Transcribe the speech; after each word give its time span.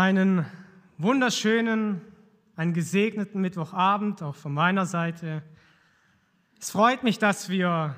Einen 0.00 0.46
wunderschönen, 0.96 2.00
einen 2.56 2.72
gesegneten 2.72 3.38
Mittwochabend 3.42 4.22
auch 4.22 4.34
von 4.34 4.54
meiner 4.54 4.86
Seite. 4.86 5.42
Es 6.58 6.70
freut 6.70 7.02
mich, 7.02 7.18
dass 7.18 7.50
wir 7.50 7.94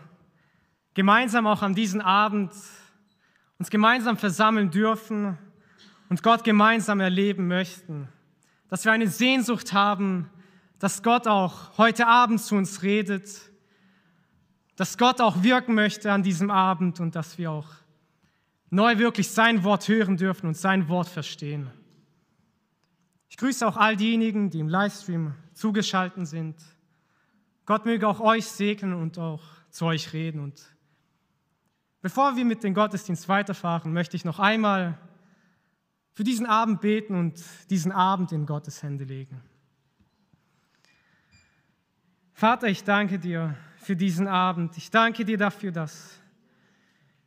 gemeinsam 0.94 1.46
auch 1.46 1.62
an 1.62 1.76
diesem 1.76 2.00
Abend 2.00 2.50
uns 3.60 3.70
gemeinsam 3.70 4.16
versammeln 4.16 4.72
dürfen 4.72 5.38
und 6.08 6.24
Gott 6.24 6.42
gemeinsam 6.42 6.98
erleben 6.98 7.46
möchten. 7.46 8.08
Dass 8.68 8.84
wir 8.84 8.90
eine 8.90 9.06
Sehnsucht 9.06 9.72
haben, 9.72 10.28
dass 10.80 11.04
Gott 11.04 11.28
auch 11.28 11.78
heute 11.78 12.08
Abend 12.08 12.40
zu 12.40 12.56
uns 12.56 12.82
redet, 12.82 13.30
dass 14.74 14.98
Gott 14.98 15.20
auch 15.20 15.44
wirken 15.44 15.76
möchte 15.76 16.10
an 16.10 16.24
diesem 16.24 16.50
Abend 16.50 16.98
und 16.98 17.14
dass 17.14 17.38
wir 17.38 17.52
auch 17.52 17.68
neu 18.70 18.98
wirklich 18.98 19.30
sein 19.30 19.62
Wort 19.62 19.86
hören 19.86 20.16
dürfen 20.16 20.48
und 20.48 20.56
sein 20.56 20.88
Wort 20.88 21.06
verstehen. 21.06 21.70
Ich 23.32 23.38
grüße 23.38 23.66
auch 23.66 23.78
all 23.78 23.96
diejenigen, 23.96 24.50
die 24.50 24.60
im 24.60 24.68
Livestream 24.68 25.32
zugeschaltet 25.54 26.28
sind. 26.28 26.54
Gott 27.64 27.86
möge 27.86 28.06
auch 28.06 28.20
euch 28.20 28.44
segnen 28.44 28.92
und 28.92 29.18
auch 29.18 29.42
zu 29.70 29.86
euch 29.86 30.12
reden. 30.12 30.38
Und 30.38 30.60
bevor 32.02 32.36
wir 32.36 32.44
mit 32.44 32.62
dem 32.62 32.74
Gottesdienst 32.74 33.30
weiterfahren, 33.30 33.90
möchte 33.94 34.18
ich 34.18 34.26
noch 34.26 34.38
einmal 34.38 34.98
für 36.12 36.24
diesen 36.24 36.44
Abend 36.44 36.82
beten 36.82 37.14
und 37.14 37.42
diesen 37.70 37.90
Abend 37.90 38.32
in 38.32 38.44
Gottes 38.44 38.82
Hände 38.82 39.04
legen. 39.04 39.40
Vater, 42.34 42.66
ich 42.68 42.84
danke 42.84 43.18
dir 43.18 43.56
für 43.78 43.96
diesen 43.96 44.28
Abend. 44.28 44.76
Ich 44.76 44.90
danke 44.90 45.24
dir 45.24 45.38
dafür, 45.38 45.72
dass 45.72 46.20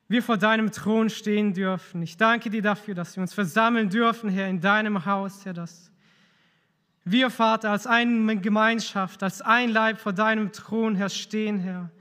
wir 0.08 0.22
vor 0.22 0.38
deinem 0.38 0.72
Thron 0.72 1.10
stehen 1.10 1.56
dürfen. 1.56 2.04
Ich 2.04 2.16
danke 2.16 2.52
dir 2.52 2.62
dafür, 2.62 2.94
dass 2.94 3.16
wir 3.16 3.24
uns 3.24 3.34
versammeln 3.34 3.90
dürfen, 3.90 4.30
Herr, 4.30 4.48
in 4.48 4.62
deinem 4.62 5.04
Haus, 5.08 5.44
Herr, 5.46 5.54
dass 5.54 5.92
wir, 7.06 7.30
Vater, 7.30 7.70
als 7.70 7.86
eine 7.86 8.38
Gemeinschaft, 8.38 9.22
als 9.22 9.44
ein 9.44 9.70
Leib 9.70 10.00
vor 10.00 10.12
deinem 10.12 10.52
Thron, 10.52 10.96
Herr, 10.96 11.10
stehen, 11.10 11.60
Herr. 11.60 11.92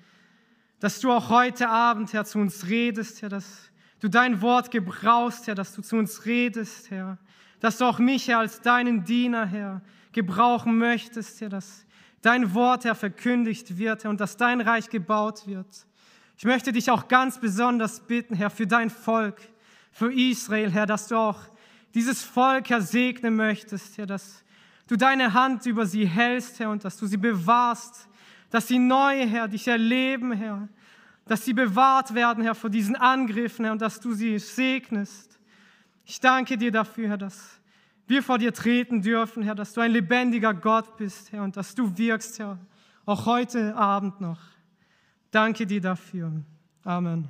Dass 0.81 0.99
du 1.01 1.13
auch 1.13 1.29
heute 1.29 1.69
Abend, 1.69 2.15
Herr, 2.15 2.25
zu 2.25 2.39
uns 2.39 2.67
redest, 2.67 3.21
Herr, 3.21 3.29
dass 3.29 3.71
du 4.01 4.09
dein 4.09 4.41
Wort 4.41 4.71
gebrauchst, 4.71 5.47
Herr, 5.47 5.55
dass 5.55 5.75
du 5.75 5.83
zu 5.83 5.97
uns 5.97 6.25
redest, 6.25 6.91
Herr. 6.91 7.19
Dass 7.61 7.77
du 7.79 7.85
auch 7.85 7.99
mich, 7.99 8.29
Herr, 8.29 8.39
als 8.39 8.63
deinen 8.63 9.05
Diener, 9.05 9.45
Herr, 9.45 9.83
gebrauchen 10.13 10.79
möchtest, 10.79 11.43
Herr, 11.43 11.51
dass 11.51 11.85
dein 12.23 12.55
Wort, 12.55 12.87
Herr, 12.87 12.95
verkündigt 12.95 13.77
wird, 13.77 14.05
Herr, 14.05 14.11
und 14.11 14.21
dass 14.21 14.39
dein 14.39 14.63
Reich 14.63 14.89
gebaut 14.89 15.47
wird. 15.47 15.87
Ich 16.39 16.47
möchte 16.47 16.73
dich 16.73 16.91
auch 16.91 17.09
ganz 17.09 17.39
besonders 17.39 18.01
bitten, 18.01 18.35
Herr, 18.35 18.51
für 18.51 18.67
dein 18.67 18.89
Volk, 18.89 19.37
für 19.93 20.11
Israel, 20.13 20.71
Herr, 20.71 20.87
dass 20.87 21.09
du 21.09 21.17
auch 21.17 21.41
dieses 21.93 22.23
Volk, 22.23 22.71
Herr, 22.71 22.81
segnen 22.81 23.37
möchtest, 23.37 23.99
Herr, 23.99 24.07
dass 24.07 24.44
du 24.87 24.97
deine 24.97 25.33
Hand 25.35 25.67
über 25.67 25.87
sie 25.87 26.07
hältst, 26.07 26.61
Herr, 26.61 26.71
und 26.71 26.85
dass 26.85 26.97
du 26.97 27.07
sie 27.07 27.17
bewahrst, 27.17 28.09
dass 28.51 28.69
sie 28.69 28.79
neu, 28.79 29.27
Herr, 29.27 29.49
dich 29.49 29.67
erleben, 29.67 30.33
Herr, 30.33 30.69
dass 31.27 31.45
sie 31.45 31.55
bewahrt 31.55 32.15
werden, 32.15 32.45
Herr, 32.45 32.55
vor 32.55 32.71
diesen 32.71 32.97
Angriffen, 32.97 33.65
Herr, 33.65 33.73
und 33.73 33.83
dass 33.83 34.01
du 34.01 34.13
sie 34.13 34.39
segnest. 34.39 35.39
Ich 36.05 36.21
danke 36.21 36.57
dir 36.59 36.71
dafür, 36.71 37.09
Herr, 37.09 37.19
dass 37.19 37.61
wir 38.07 38.23
vor 38.23 38.39
dir 38.39 38.53
treten 38.53 39.01
dürfen, 39.01 39.43
Herr, 39.43 39.55
dass 39.55 39.73
du 39.73 39.81
ein 39.81 39.91
lebendiger 39.91 40.53
Gott 40.53 40.97
bist, 40.97 41.33
Herr, 41.33 41.43
und 41.43 41.57
dass 41.57 41.75
du 41.75 41.97
wirkst, 41.97 42.39
Herr, 42.39 42.59
auch 43.07 43.27
heute 43.27 43.75
Abend 43.75 44.21
noch. 44.21 44.41
Danke 45.31 45.67
dir 45.67 45.81
dafür. 45.81 46.31
Amen. 46.85 47.29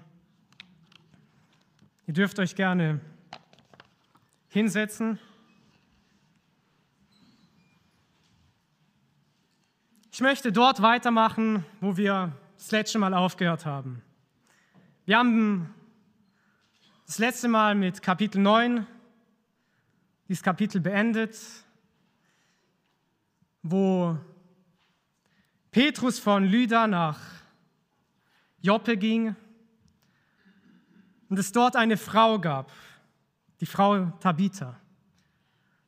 Ihr 2.06 2.14
dürft 2.14 2.38
euch 2.38 2.54
gerne 2.54 3.00
hinsetzen. 4.48 5.19
Ich 10.14 10.20
möchte 10.20 10.52
dort 10.52 10.80
weitermachen, 10.80 11.64
wo 11.80 11.97
wir 11.97 12.30
das 12.56 12.70
letzte 12.70 13.00
Mal 13.00 13.14
aufgehört 13.14 13.66
haben. 13.66 14.00
Wir 15.06 15.19
haben 15.19 15.75
das 17.04 17.19
letzte 17.19 17.48
Mal 17.48 17.75
mit 17.75 18.00
Kapitel 18.00 18.41
9 18.41 18.86
dieses 20.28 20.44
Kapitel 20.44 20.80
beendet, 20.80 21.36
wo 23.64 24.16
Petrus 25.72 26.20
von 26.20 26.44
Lyda 26.44 26.86
nach 26.86 27.19
Joppe 28.62 28.96
ging 28.96 29.34
und 31.28 31.41
es 31.41 31.50
dort 31.50 31.75
eine 31.75 31.96
Frau 31.96 32.38
gab, 32.38 32.70
die 33.58 33.66
Frau 33.66 34.12
Tabitha, 34.20 34.78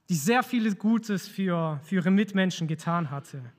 die 0.08 0.16
sehr 0.16 0.42
vieles 0.42 0.76
Gutes 0.76 1.28
für, 1.28 1.78
für 1.84 1.94
ihre 1.94 2.10
Mitmenschen 2.10 2.66
getan 2.66 3.12
hatte. 3.12 3.52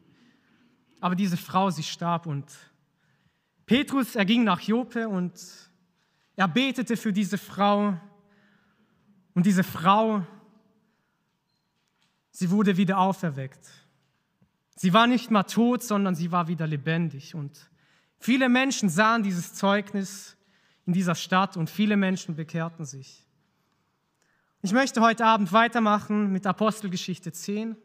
Aber 0.99 1.15
diese 1.15 1.37
Frau, 1.37 1.69
sie 1.69 1.83
starb 1.83 2.25
und 2.25 2.45
Petrus, 3.65 4.15
er 4.15 4.25
ging 4.25 4.43
nach 4.43 4.61
Joppe 4.61 5.07
und 5.07 5.33
er 6.35 6.47
betete 6.47 6.97
für 6.97 7.11
diese 7.11 7.37
Frau 7.37 7.99
und 9.33 9.45
diese 9.45 9.63
Frau, 9.63 10.23
Sie 12.39 12.51
wurde 12.51 12.77
wieder 12.77 12.99
auferweckt. 12.99 13.67
Sie 14.75 14.93
war 14.93 15.07
nicht 15.07 15.31
mal 15.31 15.41
tot, 15.41 15.81
sondern 15.81 16.13
sie 16.13 16.31
war 16.31 16.47
wieder 16.47 16.67
lebendig. 16.67 17.33
Und 17.33 17.71
viele 18.19 18.47
Menschen 18.47 18.89
sahen 18.89 19.23
dieses 19.23 19.55
Zeugnis 19.55 20.37
in 20.85 20.93
dieser 20.93 21.15
Stadt 21.15 21.57
und 21.57 21.67
viele 21.67 21.97
Menschen 21.97 22.35
bekehrten 22.35 22.85
sich. 22.85 23.25
Ich 24.61 24.71
möchte 24.71 25.01
heute 25.01 25.25
Abend 25.25 25.51
weitermachen 25.51 26.31
mit 26.31 26.45
Apostelgeschichte 26.45 27.31
10. 27.31 27.75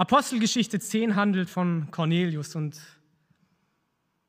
Apostelgeschichte 0.00 0.80
10 0.80 1.14
handelt 1.14 1.50
von 1.50 1.90
Cornelius 1.90 2.56
und 2.56 2.80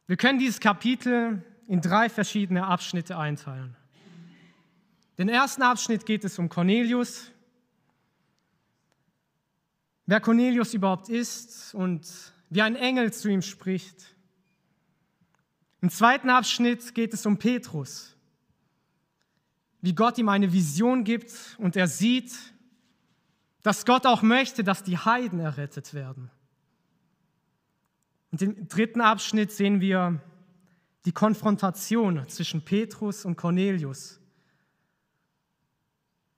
wir 0.06 0.18
können 0.18 0.38
dieses 0.38 0.60
Kapitel 0.60 1.46
in 1.66 1.80
drei 1.80 2.10
verschiedene 2.10 2.68
Abschnitte 2.68 3.18
einteilen. 3.18 3.78
Den 5.18 5.30
ersten 5.30 5.62
Abschnitt 5.62 6.06
geht 6.06 6.26
es 6.26 6.38
um 6.38 6.50
Cornelius, 6.50 7.32
wer 10.08 10.20
Cornelius 10.20 10.74
überhaupt 10.74 11.08
ist 11.08 11.74
und 11.74 12.06
wie 12.50 12.62
ein 12.62 12.76
Engel 12.76 13.14
zu 13.14 13.30
ihm 13.30 13.42
spricht. 13.42 14.14
Im 15.80 15.90
zweiten 15.90 16.30
Abschnitt 16.30 16.94
geht 16.94 17.14
es 17.14 17.26
um 17.26 17.38
Petrus, 17.38 18.18
wie 19.80 19.96
Gott 19.96 20.18
ihm 20.18 20.28
eine 20.28 20.52
Vision 20.52 21.06
gibt 21.06 21.32
und 21.60 21.78
er 21.78 21.88
sieht, 21.88 22.34
dass 23.64 23.86
Gott 23.86 24.06
auch 24.06 24.22
möchte, 24.22 24.64
dass 24.64 24.84
die 24.84 24.98
Heiden 24.98 25.40
errettet 25.40 25.94
werden. 25.94 26.32
Und 28.32 28.42
im 28.42 28.68
dritten 28.68 29.02
Abschnitt 29.02 29.52
sehen 29.52 29.82
wir 29.82 30.22
die 31.06 31.12
Konfrontation 31.12 32.28
zwischen 32.28 32.64
Petrus 32.64 33.26
und 33.26 33.36
Cornelius 33.36 34.20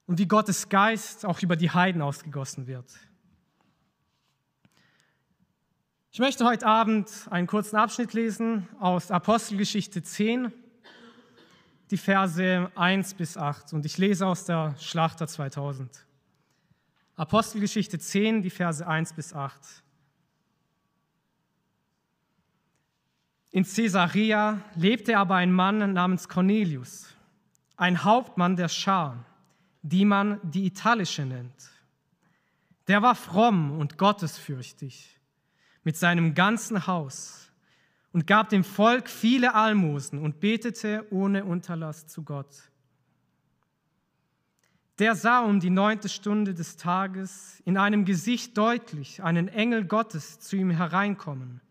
und 0.05 0.19
wie 0.19 0.27
Gottes 0.27 0.69
Geist 0.69 1.25
auch 1.25 1.41
über 1.41 1.55
die 1.55 1.71
Heiden 1.71 2.01
ausgegossen 2.01 2.67
wird. 2.67 2.91
Ich 6.11 6.19
möchte 6.19 6.45
heute 6.45 6.67
Abend 6.67 7.09
einen 7.31 7.47
kurzen 7.47 7.75
Abschnitt 7.75 8.13
lesen 8.13 8.67
aus 8.79 9.09
Apostelgeschichte 9.09 10.03
10, 10.03 10.53
die 11.89 11.97
Verse 11.97 12.71
1 12.75 13.13
bis 13.15 13.35
8. 13.35 13.73
Und 13.73 13.85
ich 13.85 13.97
lese 13.97 14.27
aus 14.27 14.45
der 14.45 14.75
Schlachter 14.77 15.27
2000. 15.27 16.05
Apostelgeschichte 17.23 17.99
10, 17.99 18.41
die 18.41 18.49
Verse 18.49 18.85
1 18.85 19.13
bis 19.13 19.31
8. 19.33 19.57
In 23.51 23.63
Caesarea 23.63 24.59
lebte 24.75 25.17
aber 25.17 25.35
ein 25.35 25.53
Mann 25.53 25.93
namens 25.93 26.27
Cornelius, 26.27 27.07
ein 27.77 28.03
Hauptmann 28.03 28.57
der 28.57 28.67
Schar, 28.67 29.23
die 29.83 30.03
man 30.03 30.41
die 30.43 30.65
italische 30.65 31.25
nennt. 31.25 31.69
Der 32.89 33.01
war 33.01 33.15
fromm 33.15 33.79
und 33.79 33.97
gottesfürchtig 33.97 35.17
mit 35.85 35.95
seinem 35.95 36.33
ganzen 36.33 36.87
Haus 36.87 37.53
und 38.11 38.27
gab 38.27 38.49
dem 38.49 38.65
Volk 38.65 39.09
viele 39.09 39.55
Almosen 39.55 40.19
und 40.19 40.41
betete 40.41 41.07
ohne 41.09 41.45
Unterlass 41.45 42.05
zu 42.05 42.23
Gott. 42.23 42.72
Der 44.99 45.15
sah 45.15 45.39
um 45.39 45.59
die 45.59 45.71
neunte 45.71 46.07
Stunde 46.07 46.53
des 46.53 46.77
Tages 46.77 47.61
in 47.65 47.77
einem 47.77 48.05
Gesicht 48.05 48.57
deutlich 48.57 49.23
einen 49.23 49.47
Engel 49.47 49.85
Gottes 49.85 50.39
zu 50.39 50.55
ihm 50.55 50.69
hereinkommen, 50.69 51.61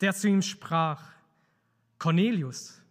der 0.00 0.14
zu 0.14 0.28
ihm 0.28 0.42
sprach, 0.42 1.02
Cornelius. 1.98 2.82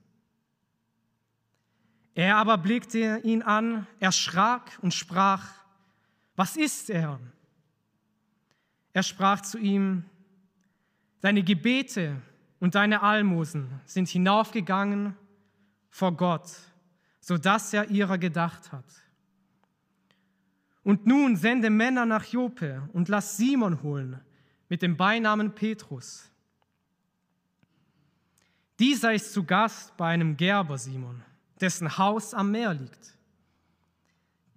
Er 2.13 2.37
aber 2.37 2.57
blickte 2.57 3.19
ihn 3.23 3.41
an, 3.41 3.85
erschrak 3.99 4.79
und 4.81 4.93
sprach, 4.93 5.49
was 6.37 6.55
ist 6.55 6.89
er? 6.89 7.19
Er 8.93 9.03
sprach 9.03 9.41
zu 9.41 9.57
ihm, 9.57 10.05
Deine 11.25 11.41
Gebete 11.41 12.21
und 12.59 12.75
deine 12.75 13.01
Almosen 13.01 13.81
sind 13.85 14.07
hinaufgegangen 14.09 15.17
vor 15.89 16.15
Gott, 16.15 16.51
sodass 17.19 17.73
er 17.73 17.89
ihrer 17.89 18.19
gedacht 18.19 18.71
hat. 18.71 18.85
Und 20.85 21.07
nun 21.07 21.35
sende 21.35 21.71
Männer 21.71 22.05
nach 22.05 22.25
Joppe 22.25 22.87
und 22.93 23.09
lass 23.09 23.37
Simon 23.37 23.81
holen 23.81 24.21
mit 24.69 24.83
dem 24.83 24.95
Beinamen 24.95 25.55
Petrus. 25.55 26.29
Dieser 28.77 29.11
ist 29.11 29.33
zu 29.33 29.43
Gast 29.43 29.97
bei 29.97 30.09
einem 30.09 30.37
Gerber 30.37 30.77
Simon, 30.77 31.23
dessen 31.59 31.97
Haus 31.97 32.35
am 32.35 32.51
Meer 32.51 32.75
liegt. 32.75 33.17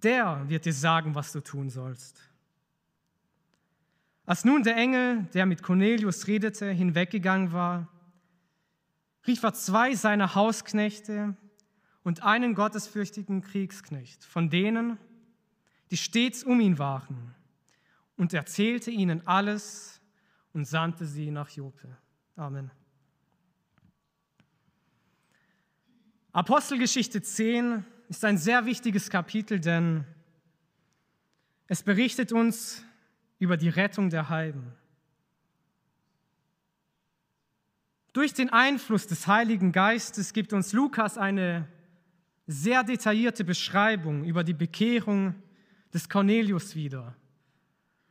Der 0.03 0.47
wird 0.47 0.65
dir 0.65 0.73
sagen, 0.73 1.15
was 1.15 1.31
du 1.31 1.39
tun 1.39 1.71
sollst. 1.71 2.21
Als 4.27 4.45
nun 4.45 4.61
der 4.61 4.75
Engel, 4.75 5.23
der 5.33 5.47
mit 5.47 5.63
Cornelius 5.63 6.27
redete, 6.27 6.69
hinweggegangen 6.69 7.53
war, 7.53 7.87
rief 9.25 9.41
er 9.41 9.55
zwei 9.55 9.95
seiner 9.95 10.35
Hausknechte 10.35 11.35
und 12.03 12.21
einen 12.21 12.53
gottesfürchtigen 12.53 13.41
Kriegsknecht, 13.41 14.23
von 14.23 14.51
denen, 14.51 14.99
die 15.91 15.97
stets 15.97 16.43
um 16.43 16.59
ihn 16.59 16.77
waren, 16.77 17.35
und 18.19 18.33
erzählte 18.33 18.91
ihnen 18.91 19.25
alles 19.25 20.01
und 20.51 20.65
sandte 20.65 21.05
sie 21.05 21.31
nach 21.31 21.49
Joppe. 21.49 21.87
Amen. 22.35 22.69
Apostelgeschichte 26.33 27.21
10 27.21 27.85
ist 28.09 28.25
ein 28.25 28.37
sehr 28.37 28.65
wichtiges 28.65 29.09
Kapitel, 29.09 29.61
denn 29.61 30.03
es 31.67 31.81
berichtet 31.81 32.33
uns 32.33 32.83
über 33.39 33.55
die 33.55 33.69
Rettung 33.69 34.09
der 34.09 34.27
Heiden. 34.27 34.73
Durch 38.11 38.33
den 38.33 38.49
Einfluss 38.49 39.07
des 39.07 39.27
Heiligen 39.27 39.71
Geistes 39.71 40.33
gibt 40.33 40.51
uns 40.51 40.73
Lukas 40.73 41.17
eine 41.17 41.69
sehr 42.47 42.83
detaillierte 42.83 43.45
Beschreibung 43.45 44.25
über 44.25 44.43
die 44.43 44.53
Bekehrung 44.53 45.35
des 45.93 46.07
Cornelius 46.09 46.75
wieder. 46.75 47.15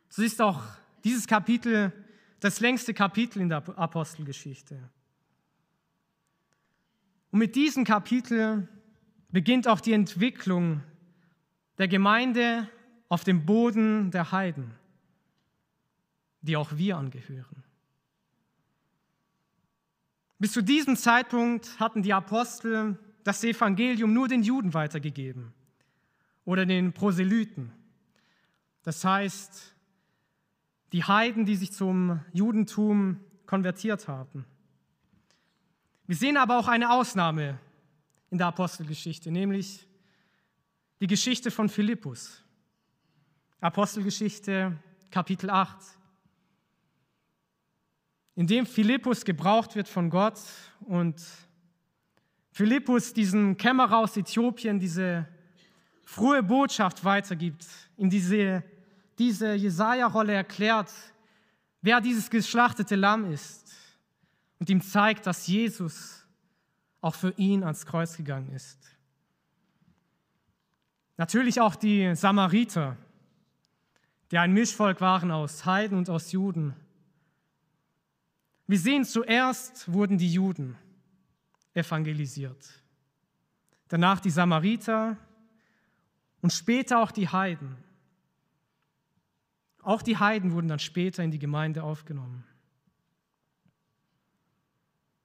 So 0.09 0.23
ist 0.23 0.41
auch 0.41 0.63
dieses 1.05 1.27
Kapitel 1.27 1.93
das 2.41 2.61
längste 2.61 2.95
Kapitel 2.95 3.41
in 3.41 3.49
der 3.49 3.69
Apostelgeschichte. 3.79 4.79
Und 7.31 7.41
mit 7.41 7.57
diesem 7.57 7.85
Kapitel 7.85 8.69
beginnt 9.31 9.69
auch 9.69 9.81
die 9.81 9.93
Entwicklung 9.93 10.83
der 11.79 11.89
Gemeinde 11.89 12.69
auf 13.09 13.25
dem 13.25 13.45
Boden 13.45 14.11
der 14.11 14.33
Heiden, 14.33 14.73
die 16.41 16.57
auch 16.57 16.77
wir 16.77 16.97
angehören. 16.97 17.65
Bis 20.39 20.53
zu 20.53 20.63
diesem 20.63 20.97
Zeitpunkt 20.97 21.79
hatten 21.81 22.03
die 22.03 22.13
Apostel 22.13 22.99
das 23.25 23.43
Evangelium 23.43 24.13
nur 24.13 24.29
den 24.29 24.43
Juden 24.43 24.73
weitergegeben 24.73 25.53
oder 26.49 26.65
den 26.65 26.95
Proselyten. 26.95 27.71
Das 28.83 29.05
heißt, 29.05 29.77
die 30.95 31.05
Heiden, 31.05 31.45
die 31.45 31.57
sich 31.57 31.73
zum 31.73 32.21
Judentum 32.33 33.21
konvertiert 33.45 34.09
haben. 34.09 34.47
Wir 36.07 36.17
sehen 36.17 36.39
aber 36.39 36.59
auch 36.59 36.69
eine 36.69 36.91
Ausnahme 36.91 37.59
in 38.31 38.39
der 38.39 38.47
Apostelgeschichte, 38.47 39.31
nämlich 39.31 39.87
die 41.03 41.07
Geschichte 41.07 41.51
von 41.51 41.69
Philippus. 41.69 42.43
Apostelgeschichte 43.61 44.75
Kapitel 45.11 45.51
8. 45.51 45.77
In 48.37 48.47
dem 48.47 48.65
Philippus 48.65 49.27
gebraucht 49.27 49.77
wird 49.77 49.87
von 49.87 50.09
Gott 50.09 50.41
und 50.81 51.23
Philippus 52.53 53.13
diesem 53.13 53.59
Kämmerer 53.59 53.99
aus 53.99 54.17
Äthiopien 54.17 54.81
diese 54.81 55.29
frohe 56.09 56.43
Botschaft 56.43 57.05
weitergibt, 57.05 57.67
ihm 57.99 58.09
diese, 58.09 58.65
diese 59.19 59.53
Jesaja-Rolle 59.53 60.33
erklärt, 60.33 60.91
wer 61.83 62.01
dieses 62.01 62.31
geschlachtete 62.31 62.97
Lamm 62.97 63.31
ist 63.31 63.71
und 64.59 64.71
ihm 64.71 64.81
zeigt, 64.81 65.27
dass 65.27 65.47
Jesus 65.47 66.25
auch 67.03 67.15
für 67.15 67.35
ihn 67.37 67.63
ans 67.63 67.85
Kreuz 67.85 68.17
gegangen 68.17 68.51
ist. 68.55 68.79
Natürlich 71.19 71.61
auch 71.61 71.77
die 71.77 72.15
Samariter, 72.17 72.97
die 74.31 74.39
ein 74.39 74.55
Mischvolk 74.55 75.03
waren 75.03 75.31
aus 75.31 75.67
Heiden 75.67 75.99
und 75.99 76.09
aus 76.09 76.33
Juden. 76.33 76.75
Wir 78.67 78.79
sehen, 78.79 79.05
zuerst 79.05 79.93
wurden 79.93 80.17
die 80.17 80.33
Juden 80.33 80.75
evangelisiert. 81.75 82.67
Danach 83.89 84.21
die 84.21 84.31
Samariter 84.31 85.19
und 86.41 86.53
später 86.53 87.01
auch 87.01 87.11
die 87.11 87.29
Heiden. 87.29 87.77
Auch 89.83 90.03
die 90.03 90.19
Heiden 90.19 90.53
wurden 90.53 90.69
dann 90.69 90.79
später 90.79 91.23
in 91.23 91.31
die 91.31 91.39
Gemeinde 91.39 91.83
aufgenommen. 91.83 92.45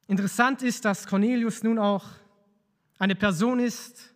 Interessant 0.07 0.61
ist, 0.61 0.85
dass 0.85 1.07
Cornelius 1.07 1.63
nun 1.63 1.79
auch 1.79 2.05
eine 2.97 3.15
Person 3.15 3.59
ist, 3.59 4.13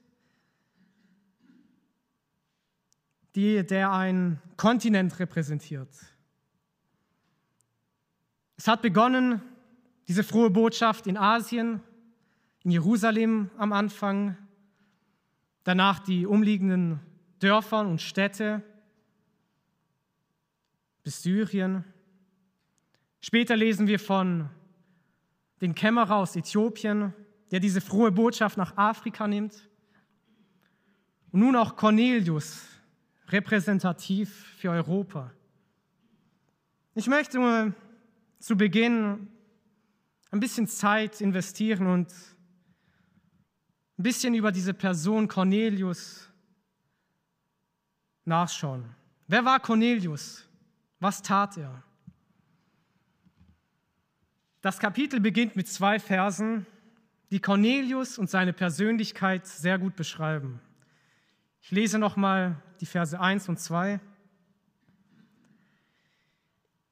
die, 3.35 3.65
der 3.65 3.91
ein 3.91 4.41
Kontinent 4.57 5.19
repräsentiert. 5.19 5.89
Es 8.57 8.67
hat 8.67 8.81
begonnen, 8.81 9.41
diese 10.07 10.23
frohe 10.23 10.49
Botschaft 10.49 11.05
in 11.05 11.17
Asien, 11.17 11.81
in 12.63 12.71
Jerusalem 12.71 13.51
am 13.57 13.73
Anfang, 13.73 14.37
danach 15.67 15.99
die 15.99 16.25
umliegenden 16.25 17.01
Dörfer 17.39 17.81
und 17.81 18.01
Städte 18.01 18.63
bis 21.03 21.23
Syrien. 21.23 21.83
Später 23.19 23.57
lesen 23.57 23.85
wir 23.85 23.99
von 23.99 24.49
den 25.59 25.75
Kämmerer 25.75 26.15
aus 26.15 26.37
Äthiopien, 26.37 27.13
der 27.51 27.59
diese 27.59 27.81
frohe 27.81 28.13
Botschaft 28.13 28.55
nach 28.55 28.77
Afrika 28.77 29.27
nimmt. 29.27 29.67
Und 31.33 31.41
nun 31.41 31.57
auch 31.57 31.75
Cornelius, 31.75 32.65
repräsentativ 33.27 34.45
für 34.57 34.69
Europa. 34.69 35.33
Ich 36.95 37.07
möchte 37.07 37.73
zu 38.39 38.55
Beginn 38.55 39.27
ein 40.31 40.39
bisschen 40.39 40.67
Zeit 40.67 41.19
investieren 41.19 41.87
und 41.87 42.07
ein 43.97 44.03
bisschen 44.03 44.35
über 44.35 44.51
diese 44.51 44.73
Person 44.73 45.27
Cornelius 45.27 46.29
nachschauen. 48.25 48.85
Wer 49.27 49.43
war 49.43 49.59
Cornelius? 49.59 50.47
Was 50.99 51.21
tat 51.21 51.57
er? 51.57 51.83
Das 54.61 54.79
Kapitel 54.79 55.19
beginnt 55.19 55.55
mit 55.55 55.67
zwei 55.67 55.99
Versen, 55.99 56.65
die 57.31 57.39
Cornelius 57.39 58.17
und 58.17 58.29
seine 58.29 58.53
Persönlichkeit 58.53 59.47
sehr 59.47 59.79
gut 59.79 59.95
beschreiben. 59.95 60.59
Ich 61.61 61.71
lese 61.71 61.99
nochmal 61.99 62.61
die 62.79 62.85
Verse 62.85 63.19
1 63.19 63.49
und 63.49 63.59
2. 63.59 63.99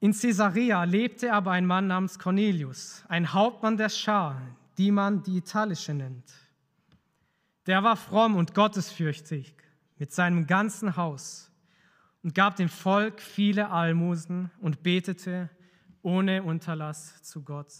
In 0.00 0.12
Caesarea 0.12 0.84
lebte 0.84 1.32
aber 1.32 1.52
ein 1.52 1.66
Mann 1.66 1.86
namens 1.86 2.18
Cornelius, 2.18 3.04
ein 3.08 3.32
Hauptmann 3.32 3.76
der 3.76 3.88
Schar, 3.88 4.40
die 4.76 4.90
man 4.90 5.22
die 5.22 5.38
italische 5.38 5.94
nennt. 5.94 6.24
Der 7.66 7.82
war 7.82 7.96
fromm 7.96 8.36
und 8.36 8.54
gottesfürchtig 8.54 9.54
mit 9.98 10.12
seinem 10.12 10.46
ganzen 10.46 10.96
Haus 10.96 11.50
und 12.22 12.34
gab 12.34 12.56
dem 12.56 12.68
Volk 12.68 13.20
viele 13.20 13.70
Almosen 13.70 14.50
und 14.60 14.82
betete 14.82 15.50
ohne 16.02 16.42
Unterlass 16.44 17.22
zu 17.22 17.42
Gott. 17.42 17.72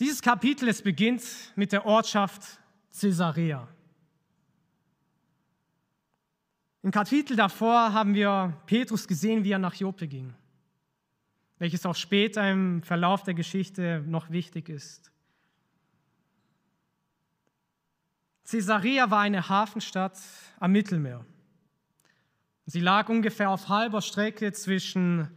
Dieses 0.00 0.20
Kapitel, 0.20 0.68
es 0.68 0.82
beginnt 0.82 1.22
mit 1.54 1.70
der 1.70 1.86
Ortschaft 1.86 2.58
Caesarea. 2.98 3.68
Im 6.82 6.90
Kapitel 6.90 7.36
davor 7.36 7.92
haben 7.92 8.14
wir 8.14 8.60
Petrus 8.66 9.06
gesehen, 9.06 9.44
wie 9.44 9.52
er 9.52 9.60
nach 9.60 9.74
Joppe 9.74 10.08
ging, 10.08 10.34
welches 11.58 11.86
auch 11.86 11.94
später 11.94 12.50
im 12.50 12.82
Verlauf 12.82 13.22
der 13.22 13.34
Geschichte 13.34 14.02
noch 14.04 14.30
wichtig 14.30 14.68
ist. 14.68 15.11
Caesarea 18.48 19.10
war 19.10 19.20
eine 19.20 19.48
Hafenstadt 19.48 20.18
am 20.58 20.72
Mittelmeer. 20.72 21.24
Sie 22.66 22.80
lag 22.80 23.08
ungefähr 23.08 23.50
auf 23.50 23.68
halber 23.68 24.00
Strecke 24.00 24.52
zwischen 24.52 25.28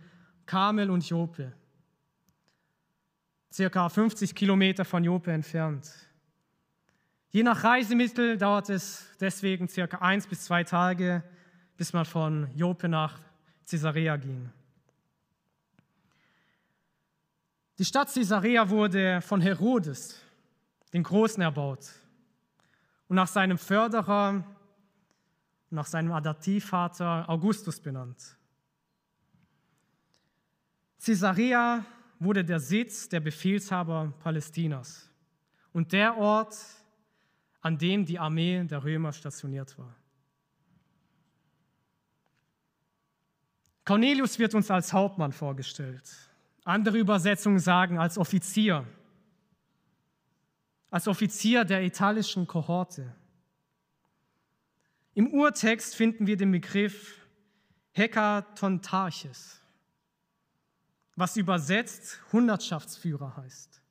Kamel 0.45 0.89
und 0.89 1.07
Jope, 1.07 1.53
circa 3.51 3.89
50 3.89 4.35
Kilometer 4.35 4.85
von 4.85 5.03
Jope 5.03 5.31
entfernt. 5.31 5.91
Je 7.29 7.43
nach 7.43 7.63
Reisemittel 7.63 8.37
dauert 8.37 8.69
es 8.69 9.07
deswegen 9.19 9.67
circa 9.67 9.97
eins 9.97 10.27
bis 10.27 10.45
zwei 10.45 10.63
Tage, 10.63 11.23
bis 11.75 11.91
man 11.91 12.05
von 12.05 12.47
Jope 12.55 12.87
nach 12.87 13.19
Caesarea 13.69 14.15
ging. 14.17 14.49
Die 17.77 17.83
Stadt 17.83 18.13
Caesarea 18.13 18.69
wurde 18.69 19.19
von 19.21 19.41
Herodes, 19.41 20.21
den 20.93 21.03
Großen, 21.03 21.41
erbaut. 21.41 21.91
Und 23.07 23.15
nach 23.15 23.27
seinem 23.27 23.57
Förderer 23.57 24.43
nach 25.75 25.85
seinem 25.85 26.11
Adoptivvater 26.11 27.29
Augustus 27.29 27.79
benannt. 27.79 28.37
Caesarea 31.03 31.85
wurde 32.19 32.43
der 32.43 32.59
Sitz 32.59 33.09
der 33.09 33.19
Befehlshaber 33.19 34.13
Palästinas 34.19 35.09
und 35.73 35.91
der 35.91 36.17
Ort, 36.17 36.57
an 37.61 37.77
dem 37.77 38.05
die 38.05 38.17
Armee 38.17 38.63
der 38.63 38.83
Römer 38.83 39.11
stationiert 39.11 39.77
war. 39.77 39.93
Cornelius 43.83 44.39
wird 44.39 44.55
uns 44.55 44.71
als 44.71 44.93
Hauptmann 44.93 45.31
vorgestellt. 45.31 46.09
Andere 46.63 46.97
Übersetzungen 46.97 47.59
sagen 47.59 47.99
als 47.99 48.17
Offizier, 48.17 48.87
als 50.95 51.09
Offizier 51.09 51.65
der 51.65 51.83
italischen 51.83 52.47
Kohorte. 52.47 53.13
Im 55.13 55.27
Urtext 55.33 55.93
finden 55.93 56.25
wir 56.25 56.37
den 56.37 56.53
Begriff 56.53 57.17
Hekatontarches, 57.91 59.59
was 61.17 61.35
übersetzt 61.35 62.21
Hundertschaftsführer 62.31 63.35
heißt. 63.35 63.81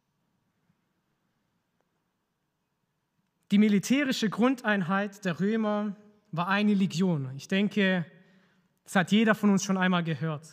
Die 3.51 3.59
militärische 3.59 4.31
Grundeinheit 4.31 5.27
der 5.27 5.41
Römer 5.41 5.97
war 6.33 6.49
eine 6.49 6.73
Legion. 6.73 7.37
Ich 7.37 7.49
denke, 7.49 8.07
das 8.85 8.97
hat 8.97 9.13
jeder 9.13 9.35
von 9.35 9.51
uns 9.51 9.63
schon 9.63 9.77
einmal 9.77 10.05
gehört. 10.05 10.49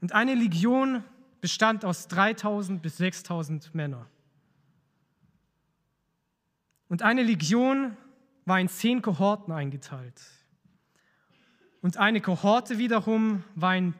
Und 0.00 0.10
eine 0.10 0.34
Legion 0.34 1.04
bestand 1.40 1.84
aus 1.84 2.08
3000 2.08 2.82
bis 2.82 2.96
6000 2.96 3.76
Männern. 3.76 4.08
Und 6.92 7.00
eine 7.00 7.22
Legion 7.22 7.96
war 8.44 8.60
in 8.60 8.68
zehn 8.68 9.00
Kohorten 9.00 9.50
eingeteilt. 9.50 10.20
Und 11.80 11.96
eine 11.96 12.20
Kohorte 12.20 12.76
wiederum 12.76 13.44
war 13.54 13.74
in 13.74 13.94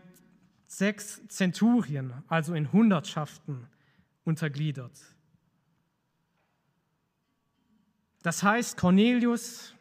sechs 0.66 1.26
Zenturien, 1.28 2.12
also 2.28 2.52
in 2.52 2.70
Hundertschaften, 2.70 3.66
untergliedert. 4.24 4.92
Das 8.22 8.42
heißt, 8.42 8.76
Cornelius, 8.76 9.74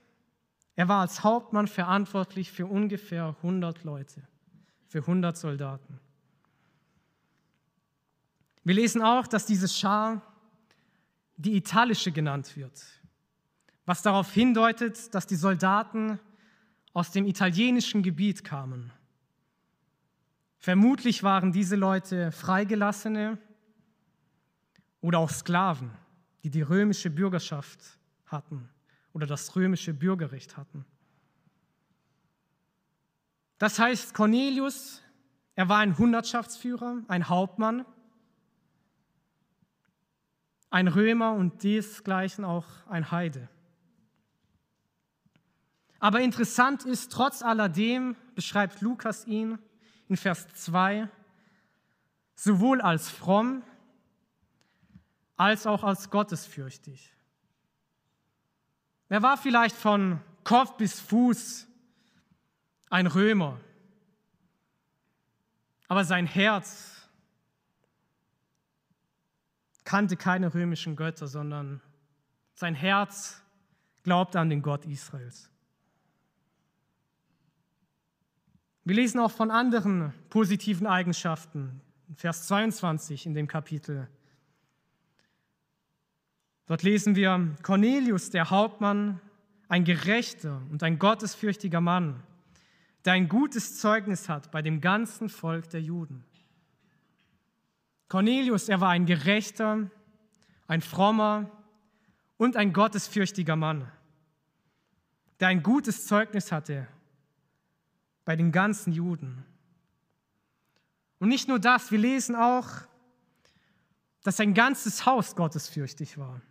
er 0.78 0.88
war 0.88 1.02
als 1.02 1.22
Hauptmann 1.22 1.68
verantwortlich 1.68 2.50
für 2.50 2.66
ungefähr 2.66 3.36
100 3.42 3.84
Leute, 3.84 4.26
für 4.88 5.00
100 5.00 5.36
Soldaten. 5.36 6.00
Wir 8.64 8.76
lesen 8.76 9.02
auch, 9.02 9.28
dass 9.28 9.46
diese 9.46 9.68
Schar 9.68 10.22
die 11.36 11.58
italische 11.58 12.14
genannt 12.14 12.56
wird, 12.56 13.01
was 13.86 14.02
darauf 14.02 14.32
hindeutet, 14.32 15.14
dass 15.14 15.28
die 15.28 15.36
Soldaten 15.36 16.20
aus 16.94 17.12
dem 17.12 17.26
italienischen 17.26 18.04
Gebiet 18.04 18.44
kamen. 18.44 18.92
Vermutlich 20.58 21.24
waren 21.24 21.52
diese 21.52 21.76
Leute 21.76 22.32
Freigelassene 22.32 23.38
oder 25.02 25.20
auch 25.20 25.30
Sklaven, 25.30 25.92
die 26.44 26.50
die 26.50 26.62
römische 26.62 27.10
Bürgerschaft 27.10 27.98
hatten 28.28 28.70
oder 29.14 29.26
das 29.26 29.56
römische 29.56 29.94
Bürgerrecht 29.94 30.58
hatten. 30.58 30.86
Das 33.58 33.80
heißt, 33.80 34.14
Cornelius, 34.14 35.02
er 35.56 35.70
war 35.70 35.80
ein 35.80 35.98
Hundertschaftsführer, 35.98 37.04
ein 37.08 37.30
Hauptmann, 37.30 37.86
ein 40.70 40.88
Römer 40.88 41.34
und 41.34 41.64
desgleichen 41.64 42.46
auch 42.46 42.66
ein 42.88 43.12
Heide. 43.12 43.50
Aber 46.02 46.20
interessant 46.20 46.84
ist, 46.84 47.12
trotz 47.12 47.44
alledem 47.44 48.16
beschreibt 48.34 48.82
Lukas 48.82 49.28
ihn 49.28 49.60
in 50.08 50.18
Vers 50.18 50.48
2 50.48 51.08
sowohl 52.34 52.82
als 52.82 53.08
fromm 53.08 53.62
als 55.38 55.68
auch 55.68 55.84
als 55.84 56.10
gottesfürchtig. 56.10 57.16
Er 59.10 59.22
war 59.22 59.38
vielleicht 59.38 59.76
von 59.76 60.20
Kopf 60.44 60.76
bis 60.78 61.00
Fuß 61.00 61.68
ein 62.90 63.06
Römer, 63.06 63.60
aber 65.88 66.04
sein 66.04 66.26
Herz 66.26 67.08
kannte 69.84 70.18
keine 70.18 70.52
römischen 70.52 70.96
Götter, 70.96 71.28
sondern 71.28 71.80
sein 72.56 72.74
Herz 72.74 73.44
glaubte 74.02 74.40
an 74.40 74.50
den 74.50 74.64
Gott 74.64 74.86
Israels. 74.86 75.51
Wir 78.84 78.96
lesen 78.96 79.20
auch 79.20 79.30
von 79.30 79.52
anderen 79.52 80.12
positiven 80.30 80.88
Eigenschaften. 80.88 81.82
Vers 82.16 82.48
22 82.48 83.28
in 83.28 83.36
dem 83.36 83.48
Kapitel. 83.48 84.08
Dort 86.66 86.82
lesen 86.82 87.16
wir, 87.16 87.56
Cornelius, 87.62 88.32
der 88.32 88.50
Hauptmann, 88.50 89.22
ein 89.68 89.86
gerechter 89.86 90.62
und 90.72 90.82
ein 90.82 90.98
gottesfürchtiger 90.98 91.80
Mann, 91.80 92.24
der 93.06 93.14
ein 93.14 93.30
gutes 93.30 93.80
Zeugnis 93.80 94.28
hat 94.28 94.52
bei 94.52 94.64
dem 94.64 94.82
ganzen 94.82 95.30
Volk 95.30 95.70
der 95.70 95.82
Juden. 95.82 96.24
Cornelius, 98.10 98.68
er 98.68 98.82
war 98.82 98.90
ein 98.90 99.06
gerechter, 99.06 99.90
ein 100.68 100.82
frommer 100.82 101.52
und 102.38 102.58
ein 102.58 102.74
gottesfürchtiger 102.74 103.56
Mann, 103.56 103.90
der 105.40 105.50
ein 105.50 105.62
gutes 105.62 106.08
Zeugnis 106.08 106.52
hatte 106.52 106.88
bei 108.26 108.36
den 108.36 108.52
ganzen 108.52 108.94
Juden. 108.94 109.46
Und 111.20 111.30
nicht 111.30 111.48
nur 111.48 111.60
das, 111.60 111.92
wir 111.92 112.00
lesen 112.00 112.36
auch, 112.36 112.68
dass 114.24 114.38
sein 114.38 114.54
ganzes 114.54 115.06
Haus 115.06 115.36
gottesfürchtig 115.36 116.18
war. 116.18 116.42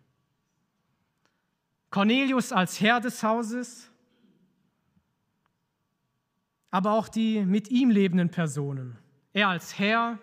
Cornelius 1.90 2.52
als 2.52 2.80
Herr 2.80 3.00
des 3.00 3.22
Hauses, 3.22 3.90
aber 6.70 6.92
auch 6.92 7.08
die 7.08 7.44
mit 7.44 7.68
ihm 7.68 7.90
lebenden 7.90 8.30
Personen. 8.30 8.96
Er 9.32 9.48
als 9.48 9.78
Herr, 9.78 10.18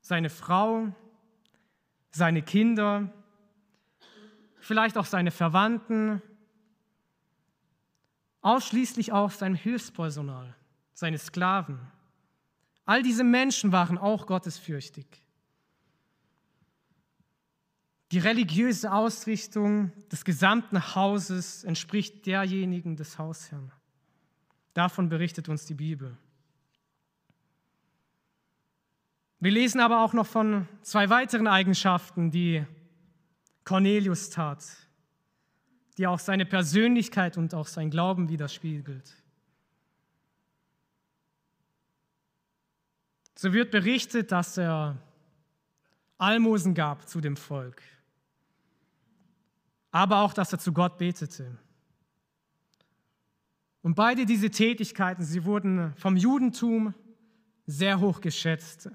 seine 0.00 0.30
Frau, 0.30 0.88
seine 2.10 2.42
Kinder, 2.42 3.12
vielleicht 4.60 4.96
auch 4.96 5.04
seine 5.04 5.30
Verwandten, 5.30 6.22
ausschließlich 8.48 9.12
auch 9.12 9.30
sein 9.30 9.54
Hilfspersonal, 9.54 10.54
seine 10.94 11.18
Sklaven. 11.18 11.78
All 12.86 13.02
diese 13.02 13.22
Menschen 13.22 13.72
waren 13.72 13.98
auch 13.98 14.26
gottesfürchtig. 14.26 15.06
Die 18.10 18.18
religiöse 18.18 18.90
Ausrichtung 18.90 19.92
des 20.10 20.24
gesamten 20.24 20.94
Hauses 20.94 21.62
entspricht 21.64 22.24
derjenigen 22.24 22.96
des 22.96 23.18
Hausherrn. 23.18 23.70
Davon 24.72 25.10
berichtet 25.10 25.50
uns 25.50 25.66
die 25.66 25.74
Bibel. 25.74 26.16
Wir 29.40 29.50
lesen 29.50 29.80
aber 29.80 30.02
auch 30.02 30.14
noch 30.14 30.26
von 30.26 30.66
zwei 30.80 31.10
weiteren 31.10 31.46
Eigenschaften, 31.46 32.30
die 32.30 32.64
Cornelius 33.64 34.30
tat, 34.30 34.64
die 35.98 36.06
auch 36.06 36.18
seine 36.18 36.46
Persönlichkeit 36.46 37.36
und 37.36 37.54
auch 37.54 37.66
sein 37.66 37.90
Glauben 37.90 38.28
widerspiegelt. 38.28 39.14
So 43.34 43.52
wird 43.52 43.70
berichtet, 43.70 44.32
dass 44.32 44.56
er 44.56 44.96
Almosen 46.16 46.74
gab 46.74 47.08
zu 47.08 47.20
dem 47.20 47.36
Volk 47.36 47.82
aber 49.90 50.20
auch, 50.22 50.32
dass 50.32 50.52
er 50.52 50.58
zu 50.58 50.72
Gott 50.72 50.98
betete. 50.98 51.56
Und 53.82 53.94
beide 53.94 54.26
diese 54.26 54.50
Tätigkeiten, 54.50 55.24
sie 55.24 55.44
wurden 55.44 55.94
vom 55.96 56.16
Judentum 56.16 56.94
sehr 57.66 58.00
hoch 58.00 58.20
geschätzt. 58.20 58.90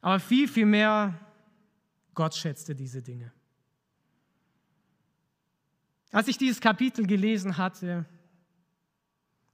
Aber 0.00 0.20
viel, 0.20 0.48
viel 0.48 0.66
mehr, 0.66 1.18
Gott 2.14 2.34
schätzte 2.34 2.74
diese 2.74 3.02
Dinge. 3.02 3.32
Als 6.14 6.28
ich 6.28 6.38
dieses 6.38 6.60
Kapitel 6.60 7.08
gelesen 7.08 7.58
hatte, 7.58 8.04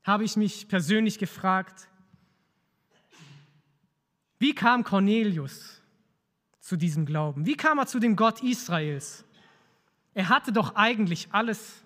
habe 0.02 0.24
ich 0.24 0.36
mich 0.36 0.68
persönlich 0.68 1.18
gefragt, 1.18 1.88
wie 4.38 4.54
kam 4.54 4.84
Cornelius 4.84 5.80
zu 6.58 6.76
diesem 6.76 7.06
Glauben? 7.06 7.46
Wie 7.46 7.56
kam 7.56 7.78
er 7.78 7.86
zu 7.86 7.98
dem 7.98 8.14
Gott 8.14 8.42
Israels? 8.42 9.24
Er 10.12 10.28
hatte 10.28 10.52
doch 10.52 10.76
eigentlich 10.76 11.28
alles, 11.32 11.82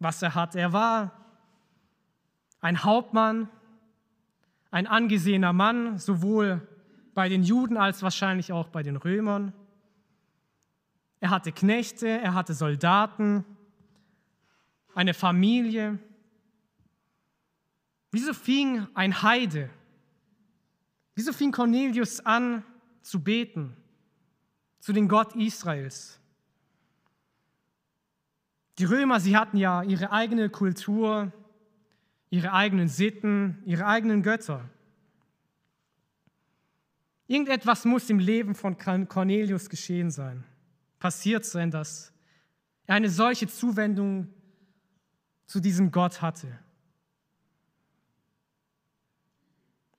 was 0.00 0.20
er 0.22 0.34
hat. 0.34 0.56
Er 0.56 0.72
war 0.72 1.12
ein 2.60 2.82
Hauptmann, 2.82 3.48
ein 4.72 4.88
angesehener 4.88 5.52
Mann, 5.52 6.00
sowohl 6.00 6.66
bei 7.14 7.28
den 7.28 7.44
Juden 7.44 7.76
als 7.76 8.02
wahrscheinlich 8.02 8.50
auch 8.50 8.70
bei 8.70 8.82
den 8.82 8.96
Römern. 8.96 9.52
er 11.20 11.30
hatte 11.30 11.52
Knechte, 11.52 12.08
er 12.08 12.34
hatte 12.34 12.54
Soldaten, 12.54 13.44
eine 14.94 15.14
Familie. 15.14 15.98
Wieso 18.10 18.32
fing 18.32 18.86
ein 18.94 19.22
Heide, 19.22 19.70
wieso 21.14 21.32
fing 21.32 21.52
Cornelius 21.52 22.20
an 22.20 22.64
zu 23.02 23.22
beten 23.22 23.76
zu 24.78 24.92
den 24.92 25.08
Gott 25.08 25.34
Israels? 25.34 26.20
Die 28.78 28.84
Römer, 28.84 29.20
sie 29.20 29.36
hatten 29.36 29.56
ja 29.56 29.82
ihre 29.82 30.10
eigene 30.10 30.48
Kultur, 30.48 31.32
ihre 32.30 32.52
eigenen 32.52 32.88
Sitten, 32.88 33.62
ihre 33.64 33.86
eigenen 33.86 34.22
Götter. 34.22 34.68
Irgendetwas 37.26 37.84
muss 37.84 38.10
im 38.10 38.18
Leben 38.18 38.54
von 38.54 38.76
Cornelius 38.76 39.68
geschehen 39.68 40.10
sein, 40.10 40.44
passiert 40.98 41.44
sein, 41.44 41.70
dass 41.70 42.12
er 42.86 42.96
eine 42.96 43.08
solche 43.08 43.46
Zuwendung 43.46 44.28
zu 45.46 45.60
diesem 45.60 45.90
Gott 45.90 46.22
hatte. 46.22 46.58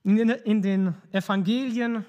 In 0.03 0.61
den 0.61 0.95
Evangelien 1.11 2.05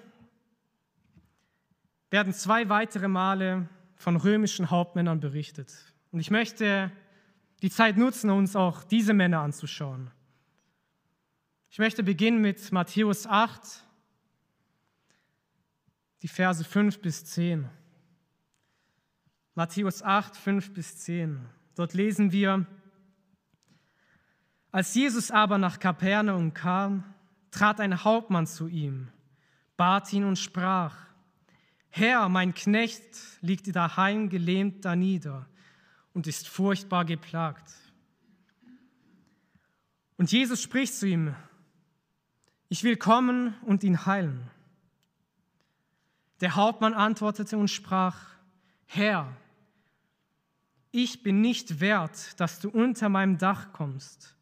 werden 2.10 2.32
zwei 2.34 2.68
weitere 2.68 3.08
Male 3.08 3.68
von 3.94 4.16
römischen 4.16 4.70
Hauptmännern 4.70 5.20
berichtet. 5.20 5.94
Und 6.12 6.20
ich 6.20 6.30
möchte 6.30 6.92
die 7.62 7.70
Zeit 7.70 7.96
nutzen, 7.96 8.30
uns 8.30 8.54
auch 8.54 8.84
diese 8.84 9.14
Männer 9.14 9.40
anzuschauen. 9.40 10.10
Ich 11.70 11.78
möchte 11.78 12.02
beginnen 12.02 12.40
mit 12.40 12.70
Matthäus 12.72 13.26
8, 13.26 13.82
die 16.22 16.28
Verse 16.28 16.64
5 16.64 17.00
bis 17.00 17.24
10. 17.24 17.68
Matthäus 19.54 20.02
8, 20.02 20.36
5 20.36 20.74
bis 20.74 20.98
10. 20.98 21.40
Dort 21.74 21.94
lesen 21.94 22.32
wir, 22.32 22.66
als 24.76 24.92
Jesus 24.92 25.30
aber 25.30 25.56
nach 25.56 25.78
Kapernaum 25.78 26.52
kam, 26.52 27.02
trat 27.50 27.80
ein 27.80 28.04
Hauptmann 28.04 28.46
zu 28.46 28.68
ihm, 28.68 29.08
bat 29.78 30.12
ihn 30.12 30.22
und 30.22 30.38
sprach, 30.38 30.94
Herr, 31.88 32.28
mein 32.28 32.52
Knecht 32.52 33.16
liegt 33.40 33.74
daheim 33.74 34.28
gelähmt 34.28 34.84
da 34.84 34.94
nieder 34.94 35.46
und 36.12 36.26
ist 36.26 36.46
furchtbar 36.46 37.06
geplagt. 37.06 37.72
Und 40.18 40.30
Jesus 40.30 40.60
spricht 40.60 40.94
zu 40.94 41.08
ihm, 41.08 41.34
ich 42.68 42.84
will 42.84 42.98
kommen 42.98 43.54
und 43.62 43.82
ihn 43.82 44.04
heilen. 44.04 44.50
Der 46.42 46.54
Hauptmann 46.54 46.92
antwortete 46.92 47.56
und 47.56 47.68
sprach, 47.68 48.18
Herr, 48.84 49.34
ich 50.90 51.22
bin 51.22 51.40
nicht 51.40 51.80
wert, 51.80 52.38
dass 52.38 52.60
du 52.60 52.68
unter 52.68 53.08
meinem 53.08 53.38
Dach 53.38 53.72
kommst, 53.72 54.35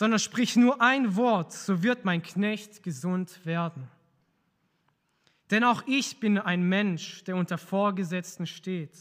sondern 0.00 0.18
sprich 0.18 0.56
nur 0.56 0.80
ein 0.80 1.14
Wort, 1.14 1.52
so 1.52 1.82
wird 1.82 2.06
mein 2.06 2.22
Knecht 2.22 2.82
gesund 2.82 3.44
werden. 3.44 3.86
Denn 5.50 5.62
auch 5.62 5.82
ich 5.86 6.20
bin 6.20 6.38
ein 6.38 6.62
Mensch, 6.62 7.22
der 7.24 7.36
unter 7.36 7.58
Vorgesetzten 7.58 8.46
steht 8.46 8.96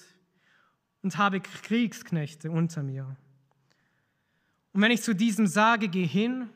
und 1.01 1.17
habe 1.17 1.39
Kriegsknechte 1.39 2.51
unter 2.51 2.83
mir. 2.83 3.15
Und 4.73 4.81
wenn 4.81 4.91
ich 4.91 5.01
zu 5.01 5.15
diesem 5.15 5.47
sage, 5.47 5.87
geh 5.87 6.05
hin, 6.05 6.49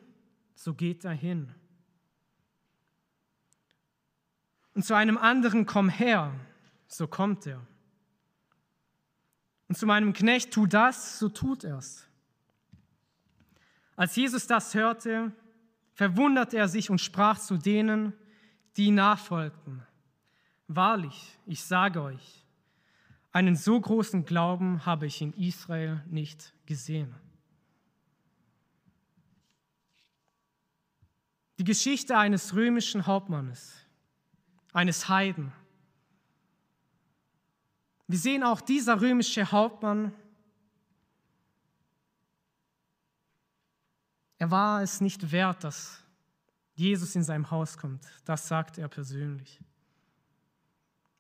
so 0.56 0.74
geht 0.74 1.06
er 1.06 1.14
hin 1.14 1.50
und 4.74 4.84
zu 4.84 4.94
einem 4.94 5.18
anderen, 5.18 5.66
komm 5.66 5.88
her, 5.88 6.34
so 6.88 7.08
kommt 7.08 7.48
er. 7.48 7.66
Und 9.70 9.78
zu 9.78 9.86
meinem 9.86 10.12
Knecht, 10.12 10.52
tu 10.52 10.68
das, 10.68 11.18
so 11.18 11.30
tut 11.30 11.64
er's. 11.64 12.10
Als 13.96 14.16
Jesus 14.16 14.48
das 14.48 14.74
hörte, 14.74 15.32
verwunderte 15.94 16.58
er 16.58 16.68
sich 16.68 16.90
und 16.90 17.00
sprach 17.00 17.40
zu 17.40 17.58
denen, 17.58 18.14
die 18.78 18.92
nachfolgten. 18.92 19.84
Wahrlich, 20.68 21.38
ich 21.46 21.64
sage 21.64 22.02
euch, 22.02 22.46
einen 23.32 23.56
so 23.56 23.80
großen 23.80 24.26
Glauben 24.26 24.86
habe 24.86 25.06
ich 25.06 25.22
in 25.22 25.34
Israel 25.34 26.04
nicht 26.10 26.54
gesehen. 26.66 27.14
Die 31.60 31.64
Geschichte 31.64 32.18
eines 32.18 32.56
römischen 32.56 33.06
Hauptmannes 33.06 33.84
eines 34.74 35.08
Heiden. 35.08 35.54
Wir 38.08 38.18
sehen 38.18 38.44
auch 38.44 38.60
dieser 38.60 39.00
römische 39.00 39.52
Hauptmann, 39.52 40.14
er 44.44 44.52
war 44.52 44.82
es 44.82 45.00
nicht 45.00 45.32
wert, 45.32 45.64
dass 45.64 46.04
Jesus 46.74 47.16
in 47.16 47.24
seinem 47.24 47.50
Haus 47.50 47.78
kommt. 47.78 48.04
Das 48.26 48.46
sagt 48.46 48.78
er 48.78 48.90
persönlich. 48.90 49.62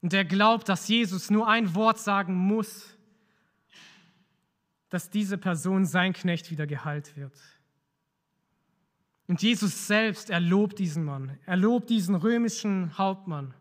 Und 0.01 0.13
er 0.13 0.25
glaubt, 0.25 0.67
dass 0.67 0.89
Jesus 0.89 1.29
nur 1.29 1.47
ein 1.47 1.73
Wort 1.73 1.99
sagen 1.99 2.36
muss, 2.36 2.97
dass 4.89 5.09
diese 5.09 5.38
Person 5.38 5.86
sein 5.86 6.12
Knecht 6.12 6.51
wieder 6.51 6.67
geheilt 6.67 7.15
wird. 7.15 7.33
Und 9.27 9.41
Jesus 9.41 9.88
selbst, 9.88 10.29
er 10.29 10.41
lobt 10.41 10.77
diesen 10.77 11.05
Mann, 11.05 11.39
er 11.45 11.55
lobt 11.55 11.89
diesen 11.89 12.15
römischen 12.15 12.97
Hauptmann 12.97 13.53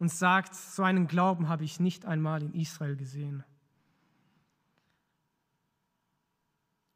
und 0.00 0.10
sagt, 0.10 0.56
so 0.56 0.82
einen 0.82 1.06
Glauben 1.06 1.48
habe 1.48 1.62
ich 1.62 1.78
nicht 1.78 2.06
einmal 2.06 2.42
in 2.42 2.54
Israel 2.54 2.96
gesehen. 2.96 3.44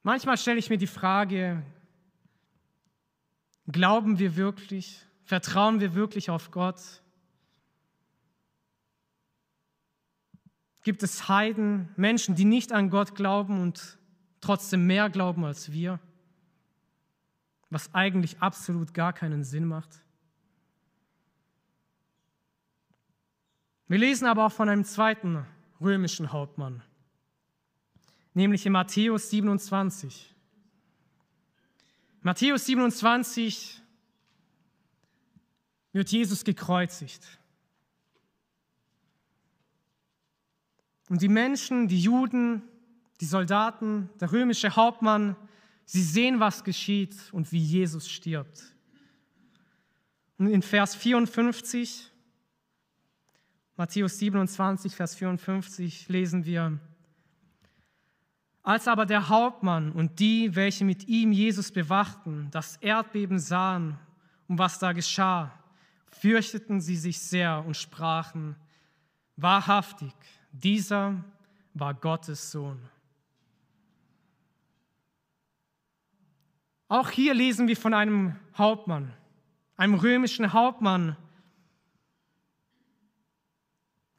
Manchmal 0.06 0.38
stelle 0.38 0.60
ich 0.60 0.70
mir 0.70 0.78
die 0.78 0.86
Frage, 0.86 1.62
glauben 3.66 4.20
wir 4.20 4.36
wirklich, 4.36 5.04
vertrauen 5.24 5.80
wir 5.80 5.94
wirklich 5.96 6.30
auf 6.30 6.52
Gott? 6.52 7.02
Gibt 10.84 11.02
es 11.02 11.28
Heiden, 11.28 11.88
Menschen, 11.96 12.36
die 12.36 12.44
nicht 12.44 12.72
an 12.72 12.88
Gott 12.88 13.16
glauben 13.16 13.60
und 13.60 13.98
trotzdem 14.40 14.86
mehr 14.86 15.10
glauben 15.10 15.44
als 15.44 15.72
wir? 15.72 15.98
was 17.70 17.92
eigentlich 17.94 18.40
absolut 18.40 18.94
gar 18.94 19.12
keinen 19.12 19.44
Sinn 19.44 19.66
macht. 19.66 20.02
Wir 23.88 23.98
lesen 23.98 24.26
aber 24.26 24.46
auch 24.46 24.52
von 24.52 24.68
einem 24.68 24.84
zweiten 24.84 25.44
römischen 25.80 26.32
Hauptmann, 26.32 26.82
nämlich 28.36 28.66
in 28.66 28.72
Matthäus 28.72 29.30
27. 29.30 30.34
Matthäus 32.20 32.66
27 32.66 33.80
wird 35.92 36.10
Jesus 36.10 36.44
gekreuzigt. 36.44 37.26
Und 41.08 41.22
die 41.22 41.28
Menschen, 41.28 41.88
die 41.88 42.00
Juden, 42.00 42.62
die 43.20 43.26
Soldaten, 43.26 44.10
der 44.20 44.30
römische 44.32 44.76
Hauptmann, 44.76 45.34
Sie 45.88 46.02
sehen, 46.02 46.40
was 46.40 46.64
geschieht 46.64 47.14
und 47.32 47.52
wie 47.52 47.60
Jesus 47.60 48.10
stirbt. 48.10 48.74
Und 50.36 50.48
in 50.48 50.60
Vers 50.60 50.96
54, 50.96 52.10
Matthäus 53.76 54.18
27, 54.18 54.94
Vers 54.94 55.14
54 55.14 56.08
lesen 56.08 56.44
wir, 56.44 56.78
als 58.66 58.88
aber 58.88 59.06
der 59.06 59.28
Hauptmann 59.28 59.92
und 59.92 60.18
die, 60.18 60.56
welche 60.56 60.84
mit 60.84 61.06
ihm 61.06 61.30
Jesus 61.30 61.70
bewachten, 61.70 62.48
das 62.50 62.76
Erdbeben 62.78 63.38
sahen 63.38 63.96
und 64.48 64.58
was 64.58 64.80
da 64.80 64.92
geschah, 64.92 65.56
fürchteten 66.10 66.80
sie 66.80 66.96
sich 66.96 67.20
sehr 67.20 67.64
und 67.64 67.76
sprachen, 67.76 68.56
wahrhaftig, 69.36 70.12
dieser 70.50 71.22
war 71.74 71.94
Gottes 71.94 72.50
Sohn. 72.50 72.80
Auch 76.88 77.10
hier 77.10 77.34
lesen 77.34 77.68
wir 77.68 77.76
von 77.76 77.94
einem 77.94 78.34
Hauptmann, 78.58 79.12
einem 79.76 79.94
römischen 79.94 80.52
Hauptmann, 80.52 81.16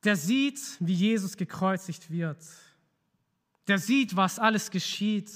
der 0.06 0.16
sieht, 0.16 0.78
wie 0.80 0.94
Jesus 0.94 1.36
gekreuzigt 1.36 2.10
wird. 2.10 2.38
Der 3.68 3.78
sieht, 3.78 4.16
was 4.16 4.40
alles 4.40 4.72
geschieht. 4.72 5.32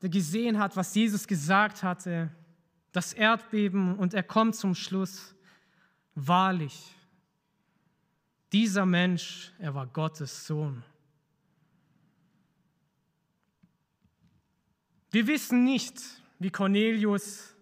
Der 0.00 0.08
gesehen 0.08 0.58
hat, 0.58 0.76
was 0.76 0.94
Jesus 0.94 1.26
gesagt 1.26 1.82
hatte, 1.82 2.30
das 2.92 3.12
Erdbeben 3.12 3.96
und 3.96 4.14
er 4.14 4.22
kommt 4.22 4.56
zum 4.56 4.74
Schluss, 4.74 5.34
wahrlich, 6.14 6.94
dieser 8.52 8.84
Mensch, 8.84 9.52
er 9.58 9.74
war 9.74 9.86
Gottes 9.86 10.46
Sohn. 10.46 10.84
Wir 15.10 15.26
wissen 15.26 15.64
nicht, 15.64 16.00
wie 16.38 16.50
Cornelius 16.50 17.54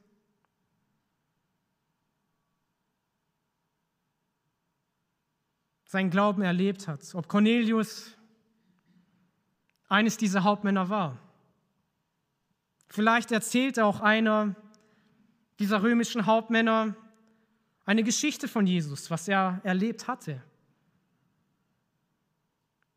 seinen 5.84 6.10
Glauben 6.10 6.42
erlebt 6.42 6.86
hat, 6.86 7.14
ob 7.14 7.28
Cornelius 7.28 8.16
eines 9.90 10.16
dieser 10.16 10.44
Hauptmänner 10.44 10.88
war. 10.88 11.18
Vielleicht 12.88 13.32
erzählte 13.32 13.84
auch 13.84 14.00
einer 14.00 14.54
dieser 15.58 15.82
römischen 15.82 16.24
Hauptmänner 16.24 16.94
eine 17.84 18.02
Geschichte 18.02 18.48
von 18.48 18.66
Jesus, 18.66 19.10
was 19.10 19.28
er 19.28 19.60
erlebt 19.64 20.08
hatte. 20.08 20.42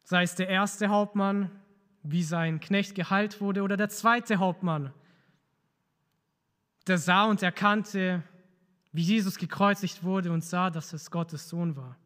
Sei 0.03 0.23
es 0.23 0.35
der 0.35 0.49
erste 0.49 0.87
Hauptmann, 0.89 1.49
wie 2.03 2.23
sein 2.23 2.59
Knecht 2.59 2.95
geheilt 2.95 3.41
wurde, 3.41 3.63
oder 3.63 3.75
der 3.75 3.89
zweite 3.89 4.37
Hauptmann, 4.37 4.93
der 6.85 6.97
sah 6.97 7.25
und 7.25 7.41
erkannte, 7.41 8.23
wie 8.91 9.03
Jesus 9.03 9.37
gekreuzigt 9.37 10.03
wurde 10.03 10.31
und 10.31 10.43
sah, 10.43 10.69
dass 10.69 10.93
es 10.93 11.09
Gottes 11.09 11.49
Sohn 11.49 11.75
war. 11.75 11.97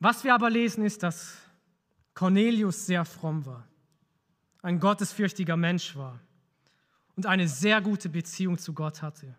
Was 0.00 0.24
wir 0.24 0.34
aber 0.34 0.50
lesen, 0.50 0.84
ist, 0.84 1.02
dass 1.02 1.36
Cornelius 2.14 2.86
sehr 2.86 3.04
fromm 3.04 3.46
war 3.46 3.68
ein 4.62 4.80
gottesfürchtiger 4.80 5.56
Mensch 5.56 5.96
war 5.96 6.20
und 7.16 7.26
eine 7.26 7.48
sehr 7.48 7.80
gute 7.80 8.08
Beziehung 8.08 8.58
zu 8.58 8.74
Gott 8.74 9.02
hatte. 9.02 9.34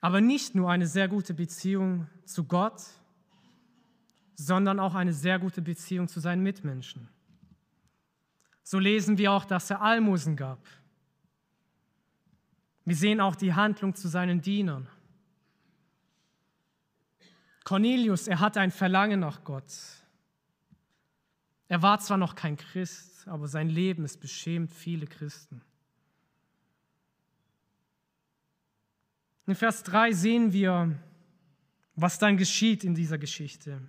Aber 0.00 0.20
nicht 0.20 0.54
nur 0.54 0.70
eine 0.70 0.86
sehr 0.86 1.08
gute 1.08 1.34
Beziehung 1.34 2.08
zu 2.24 2.44
Gott, 2.44 2.82
sondern 4.34 4.80
auch 4.80 4.94
eine 4.94 5.12
sehr 5.12 5.38
gute 5.38 5.62
Beziehung 5.62 6.08
zu 6.08 6.18
seinen 6.18 6.42
Mitmenschen. 6.42 7.08
So 8.64 8.78
lesen 8.78 9.18
wir 9.18 9.32
auch, 9.32 9.44
dass 9.44 9.70
er 9.70 9.82
Almosen 9.82 10.36
gab. 10.36 10.66
Wir 12.84 12.96
sehen 12.96 13.20
auch 13.20 13.36
die 13.36 13.54
Handlung 13.54 13.94
zu 13.94 14.08
seinen 14.08 14.40
Dienern. 14.40 14.88
Cornelius, 17.64 18.26
er 18.26 18.40
hatte 18.40 18.60
ein 18.60 18.70
Verlangen 18.70 19.20
nach 19.20 19.44
Gott. 19.44 19.72
Er 21.68 21.80
war 21.82 21.98
zwar 22.00 22.18
noch 22.18 22.34
kein 22.34 22.56
Christ, 22.56 23.26
aber 23.26 23.48
sein 23.48 23.68
Leben 23.68 24.04
ist 24.04 24.20
beschämt 24.20 24.72
viele 24.72 25.06
Christen. 25.06 25.62
In 29.46 29.54
Vers 29.54 29.82
3 29.82 30.12
sehen 30.12 30.52
wir, 30.52 30.98
was 31.94 32.18
dann 32.18 32.36
geschieht 32.36 32.84
in 32.84 32.94
dieser 32.94 33.18
Geschichte. 33.18 33.80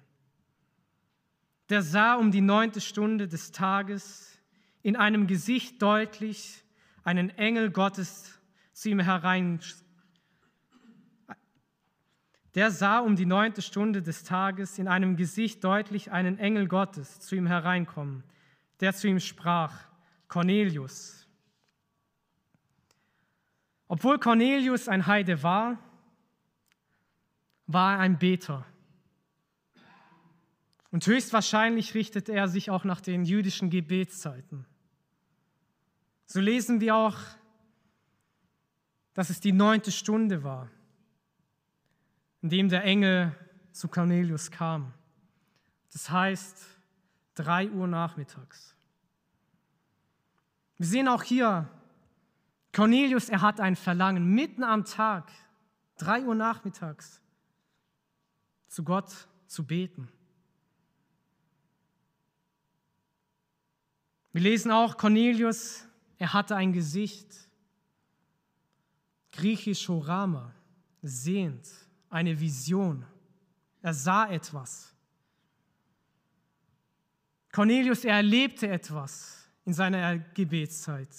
Der 1.69 1.81
sah 1.81 2.15
um 2.15 2.31
die 2.31 2.41
neunte 2.41 2.81
Stunde 2.81 3.27
des 3.27 3.51
Tages 3.51 4.38
in 4.81 4.95
einem 4.95 5.27
Gesicht 5.27 5.81
deutlich 5.81 6.63
einen 7.03 7.29
Engel 7.31 7.71
Gottes 7.71 8.39
zu 8.73 8.89
ihm 8.89 8.99
herein 8.99 9.59
der 12.55 12.69
sah 12.69 12.99
um 12.99 13.15
die 13.15 13.25
neunte 13.25 13.61
Stunde 13.61 14.01
des 14.01 14.23
Tages 14.23 14.77
in 14.77 14.87
einem 14.87 15.15
Gesicht 15.15 15.63
deutlich 15.63 16.11
einen 16.11 16.37
Engel 16.37 16.67
Gottes 16.67 17.19
zu 17.19 17.35
ihm 17.35 17.47
hereinkommen, 17.47 18.23
der 18.79 18.93
zu 18.93 19.07
ihm 19.07 19.19
sprach, 19.19 19.73
Cornelius. 20.27 21.27
Obwohl 23.87 24.19
Cornelius 24.19 24.87
ein 24.87 25.07
Heide 25.07 25.41
war, 25.41 25.79
war 27.65 27.93
er 27.93 27.99
ein 27.99 28.19
Beter. 28.19 28.65
Und 30.91 31.05
höchstwahrscheinlich 31.07 31.95
richtete 31.95 32.33
er 32.33 32.47
sich 32.47 32.69
auch 32.69 32.83
nach 32.83 33.01
den 33.01 33.25
jüdischen 33.25 33.71
Gebetszeiten. 33.71 34.65
So 36.27 36.39
lesen 36.39 36.81
wir 36.81 36.95
auch, 36.95 37.17
dass 39.15 39.31
es 39.31 39.39
die 39.39 39.51
neunte 39.51 39.91
Stunde 39.91 40.43
war 40.43 40.69
in 42.43 42.49
dem 42.49 42.69
der 42.69 42.84
Engel 42.84 43.34
zu 43.71 43.88
Cornelius 43.88 44.51
kam. 44.51 44.93
Das 45.93 46.10
heißt, 46.10 46.62
drei 47.36 47.69
Uhr 47.71 47.88
nachmittags. 47.88 48.75
Wir 50.77 50.86
sehen 50.86 51.08
auch 51.08 51.23
hier, 51.23 51.69
Cornelius, 52.73 53.29
er 53.29 53.41
hat 53.41 53.62
ein 53.62 53.77
Verlangen, 53.77 54.25
mitten 54.36 54.63
am 54.63 54.84
Tag, 54.84 55.32
drei 55.97 56.21
Uhr 56.23 56.36
nachmittags, 56.36 57.21
zu 58.67 58.84
Gott 58.84 59.27
zu 59.47 59.65
beten. 59.65 60.10
Wir 64.34 64.41
lesen 64.41 64.71
auch, 64.71 64.97
Cornelius, 64.97 65.86
er 66.17 66.34
hatte 66.34 66.58
ein 66.58 66.73
Gesicht, 66.73 67.47
griechisch 69.32 69.88
Horama, 69.88 70.53
sehend, 71.01 71.69
eine 72.13 72.39
Vision. 72.39 73.06
Er 73.82 73.93
sah 73.93 74.30
etwas. 74.30 74.95
Cornelius, 77.52 78.06
er 78.06 78.15
erlebte 78.15 78.67
etwas 78.67 79.49
in 79.65 79.73
seiner 79.73 80.19
Gebetszeit 80.19 81.10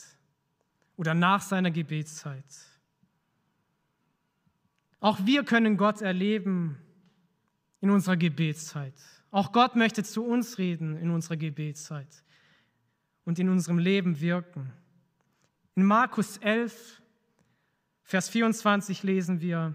oder 0.96 1.14
nach 1.14 1.42
seiner 1.42 1.70
Gebetszeit. 1.70 2.44
Auch 5.00 5.18
wir 5.24 5.44
können 5.44 5.76
Gott 5.76 6.00
erleben 6.00 6.78
in 7.80 7.90
unserer 7.90 8.16
Gebetszeit. 8.16 8.94
Auch 9.30 9.52
Gott 9.52 9.76
möchte 9.76 10.04
zu 10.04 10.24
uns 10.24 10.58
reden 10.58 10.96
in 10.96 11.10
unserer 11.10 11.36
Gebetszeit 11.36 12.24
und 13.24 13.38
in 13.38 13.48
unserem 13.48 13.78
Leben 13.78 14.20
wirken. 14.20 14.72
In 15.74 15.84
Markus 15.84 16.36
11, 16.38 17.02
Vers 18.02 18.28
24 18.28 19.02
lesen 19.02 19.40
wir, 19.40 19.74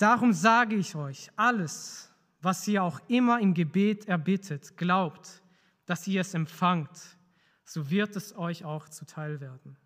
Darum 0.00 0.32
sage 0.32 0.76
ich 0.76 0.96
euch, 0.96 1.30
alles, 1.36 2.10
was 2.40 2.66
ihr 2.66 2.82
auch 2.82 3.00
immer 3.08 3.38
im 3.38 3.52
Gebet 3.52 4.08
erbittet, 4.08 4.74
glaubt, 4.78 5.42
dass 5.84 6.06
ihr 6.06 6.22
es 6.22 6.32
empfangt, 6.32 7.18
so 7.66 7.90
wird 7.90 8.16
es 8.16 8.34
euch 8.34 8.64
auch 8.64 8.88
zuteil 8.88 9.42
werden. 9.42 9.76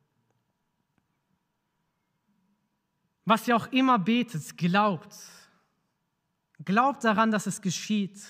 Was 3.24 3.48
ihr 3.48 3.56
auch 3.56 3.66
immer 3.72 3.98
betet, 3.98 4.56
glaubt. 4.56 5.16
Glaubt 6.64 7.02
daran, 7.02 7.32
dass 7.32 7.48
es 7.48 7.60
geschieht 7.60 8.22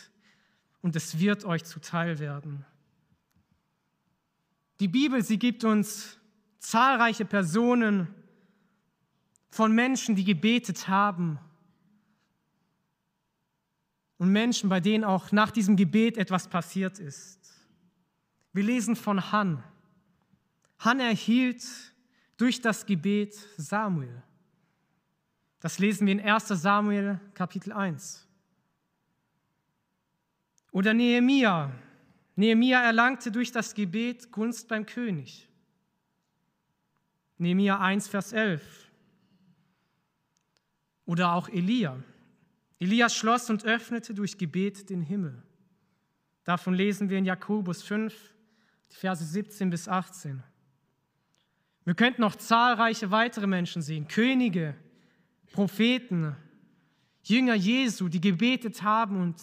und 0.81 0.97
es 0.97 1.19
wird 1.19 1.45
euch 1.45 1.65
zuteil 1.65 2.19
werden. 2.19 2.65
Die 4.81 4.89
Bibel, 4.89 5.23
sie 5.23 5.39
gibt 5.39 5.65
uns 5.65 6.19
zahlreiche 6.61 7.27
Personen 7.27 8.09
von 9.51 9.75
Menschen, 9.75 10.17
die 10.17 10.25
gebetet 10.25 10.89
haben 10.89 11.39
und 14.25 14.33
Menschen, 14.33 14.71
bei 14.71 14.81
denen 14.81 15.05
auch 15.05 15.33
nach 15.33 15.51
diesem 15.51 15.77
Gebet 15.77 16.17
etwas 16.17 16.49
passiert 16.49 16.99
ist. 16.99 17.39
Wir 18.55 18.65
lesen 18.65 18.97
von 18.97 19.33
Han. 19.33 19.63
Han 20.79 20.99
erhielt 20.99 21.63
durch 22.39 22.63
das 22.63 22.87
Gebet 22.87 23.35
Samuel. 23.59 24.23
Das 25.61 25.79
lesen 25.79 26.07
wir 26.07 26.15
in 26.15 26.21
1 26.21 26.49
Samuel 26.49 27.21
Kapitel 27.35 27.71
1. 27.75 28.27
Oder 30.73 30.95
Nehemia. 30.95 31.71
Nehemia 32.35 32.83
erlangte 32.83 33.31
durch 33.31 33.53
das 33.53 33.75
Gebet 33.75 34.33
Gunst 34.33 34.69
beim 34.69 34.87
König. 34.87 35.47
Nehemia 37.37 37.79
1, 37.79 38.09
Vers 38.09 38.33
11. 38.33 38.91
Oder 41.05 41.35
auch 41.35 41.51
Elia. 41.51 42.03
Elias 42.79 43.15
schloss 43.15 43.51
und 43.51 43.65
öffnete 43.65 44.15
durch 44.15 44.37
Gebet 44.37 44.91
den 44.91 45.01
Himmel. 45.01 45.43
Davon 46.45 46.75
lesen 46.75 47.09
wir 47.09 47.19
in 47.19 47.25
Jakobus 47.25 47.83
5, 47.83 48.15
die 48.91 48.97
Verse 48.97 49.25
17 49.25 49.71
bis 49.71 49.89
18. 49.89 50.43
Wir 51.85 51.95
könnten 51.95 52.23
noch 52.23 52.37
zahlreiche 52.37 53.11
weitere 53.11 53.47
Menschen 53.47 53.83
sehen, 53.83 54.09
Könige, 54.09 54.75
Propheten, 55.53 56.37
Jünger 57.23 57.55
Jesu, 57.55 58.09
die 58.09 58.21
gebetet 58.21 58.83
haben 58.83 59.21
und 59.21 59.41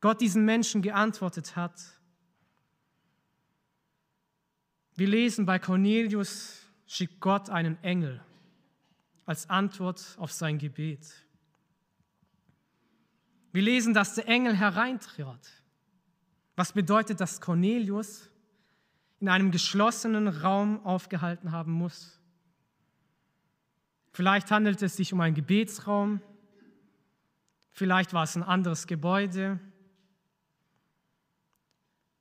Gott 0.00 0.20
diesen 0.20 0.44
Menschen 0.44 0.82
geantwortet 0.82 1.56
hat. 1.56 1.80
Wir 4.94 5.08
lesen 5.08 5.46
bei 5.46 5.58
Cornelius 5.58 6.66
schickt 6.86 7.20
Gott 7.20 7.50
einen 7.50 7.82
Engel 7.82 8.22
als 9.24 9.48
Antwort 9.48 10.16
auf 10.18 10.32
sein 10.32 10.58
Gebet. 10.58 11.06
Wir 13.52 13.62
lesen, 13.62 13.94
dass 13.94 14.14
der 14.14 14.28
Engel 14.28 14.56
hereintrat. 14.56 15.50
Was 16.56 16.72
bedeutet, 16.72 17.20
dass 17.20 17.40
Cornelius 17.40 18.30
in 19.18 19.28
einem 19.28 19.50
geschlossenen 19.50 20.28
Raum 20.28 20.84
aufgehalten 20.84 21.52
haben 21.52 21.72
muss? 21.72 22.20
Vielleicht 24.12 24.50
handelt 24.50 24.82
es 24.82 24.96
sich 24.96 25.12
um 25.12 25.20
einen 25.20 25.34
Gebetsraum, 25.34 26.20
vielleicht 27.70 28.12
war 28.12 28.24
es 28.24 28.36
ein 28.36 28.42
anderes 28.42 28.86
Gebäude. 28.86 29.58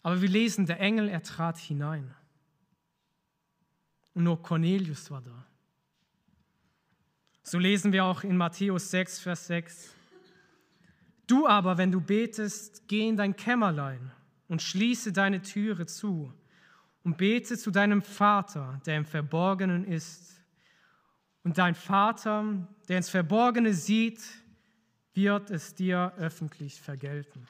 Aber 0.02 0.22
wir 0.22 0.30
lesen, 0.30 0.66
der 0.66 0.80
Engel, 0.80 1.10
er 1.10 1.24
trat 1.24 1.58
hinein. 1.58 2.14
Und 4.14 4.24
nur 4.24 4.42
Cornelius 4.42 5.12
war 5.12 5.22
da. 5.22 5.46
So 7.44 7.60
lesen 7.60 7.92
wir 7.92 8.06
auch 8.06 8.24
in 8.24 8.38
Matthäus 8.38 8.92
6, 8.92 9.20
Vers 9.20 9.48
6. 9.48 9.96
Du 11.30 11.46
aber, 11.46 11.78
wenn 11.78 11.92
du 11.92 12.02
betest, 12.02 12.88
geh 12.88 13.08
in 13.08 13.16
dein 13.16 13.36
Kämmerlein 13.36 14.12
und 14.48 14.64
schließe 14.64 15.14
deine 15.14 15.44
Türe 15.44 15.86
zu 15.86 16.34
und 17.04 17.18
bete 17.18 17.56
zu 17.56 17.70
deinem 17.70 18.02
Vater, 18.02 18.82
der 18.88 18.98
im 18.98 19.06
Verborgenen 19.06 19.86
ist. 19.86 20.42
Und 21.44 21.60
dein 21.60 21.76
Vater, 21.76 22.68
der 22.88 22.98
ins 22.98 23.12
Verborgene 23.12 23.76
sieht, 23.76 24.20
wird 25.14 25.52
es 25.52 25.76
dir 25.76 26.14
öffentlich 26.18 26.82
vergelten. 26.82 27.48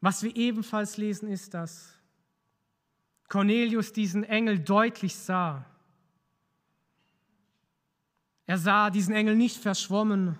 Was 0.00 0.22
wir 0.22 0.34
ebenfalls 0.36 0.96
lesen, 0.96 1.28
ist, 1.28 1.52
dass 1.52 1.98
Cornelius 3.28 3.92
diesen 3.92 4.24
Engel 4.24 4.58
deutlich 4.58 5.14
sah. 5.14 5.69
Er 8.50 8.58
sah 8.58 8.90
diesen 8.90 9.14
Engel 9.14 9.36
nicht 9.36 9.58
verschwommen, 9.58 10.36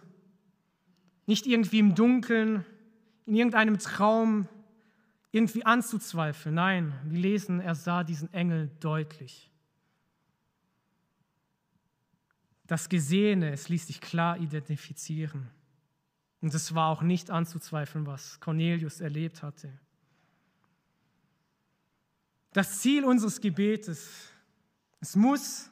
nicht 1.26 1.46
irgendwie 1.46 1.78
im 1.78 1.94
Dunkeln, 1.94 2.66
in 3.24 3.36
irgendeinem 3.36 3.78
Traum 3.78 4.48
irgendwie 5.30 5.64
anzuzweifeln. 5.64 6.56
Nein, 6.56 6.92
wir 7.04 7.20
lesen, 7.20 7.60
er 7.60 7.76
sah 7.76 8.02
diesen 8.02 8.34
Engel 8.34 8.68
deutlich. 8.80 9.48
Das 12.66 12.88
Gesehene, 12.88 13.52
es 13.52 13.68
ließ 13.68 13.86
sich 13.86 14.00
klar 14.00 14.38
identifizieren. 14.38 15.48
Und 16.40 16.52
es 16.52 16.74
war 16.74 16.88
auch 16.88 17.02
nicht 17.02 17.30
anzuzweifeln, 17.30 18.08
was 18.08 18.40
Cornelius 18.40 19.00
erlebt 19.00 19.44
hatte. 19.44 19.70
Das 22.52 22.80
Ziel 22.80 23.04
unseres 23.04 23.40
Gebetes, 23.40 24.32
es 24.98 25.14
muss 25.14 25.70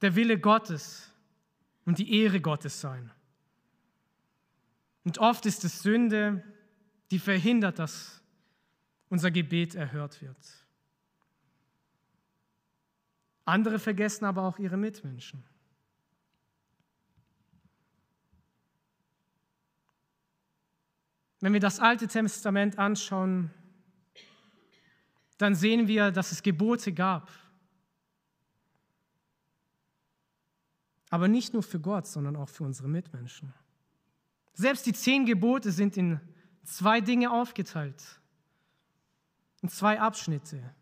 der 0.00 0.16
Wille 0.16 0.38
Gottes 0.38 1.11
und 1.84 1.98
die 1.98 2.22
Ehre 2.22 2.40
Gottes 2.40 2.80
sein. 2.80 3.10
Und 5.04 5.18
oft 5.18 5.46
ist 5.46 5.64
es 5.64 5.82
Sünde, 5.82 6.44
die 7.10 7.18
verhindert, 7.18 7.78
dass 7.78 8.22
unser 9.08 9.30
Gebet 9.30 9.74
erhört 9.74 10.22
wird. 10.22 10.36
Andere 13.44 13.78
vergessen 13.78 14.24
aber 14.24 14.44
auch 14.44 14.58
ihre 14.58 14.76
Mitmenschen. 14.76 15.44
Wenn 21.40 21.52
wir 21.52 21.60
das 21.60 21.80
Alte 21.80 22.06
Testament 22.06 22.78
anschauen, 22.78 23.50
dann 25.38 25.56
sehen 25.56 25.88
wir, 25.88 26.12
dass 26.12 26.30
es 26.30 26.40
Gebote 26.40 26.92
gab. 26.92 27.28
Aber 31.12 31.28
nicht 31.28 31.52
nur 31.52 31.62
für 31.62 31.78
Gott, 31.78 32.06
sondern 32.06 32.36
auch 32.36 32.48
für 32.48 32.64
unsere 32.64 32.88
Mitmenschen. 32.88 33.52
Selbst 34.54 34.86
die 34.86 34.94
zehn 34.94 35.26
Gebote 35.26 35.70
sind 35.70 35.98
in 35.98 36.18
zwei 36.64 37.02
Dinge 37.02 37.30
aufgeteilt, 37.30 38.18
in 39.60 39.68
zwei 39.68 40.00
Abschnitte. 40.00 40.74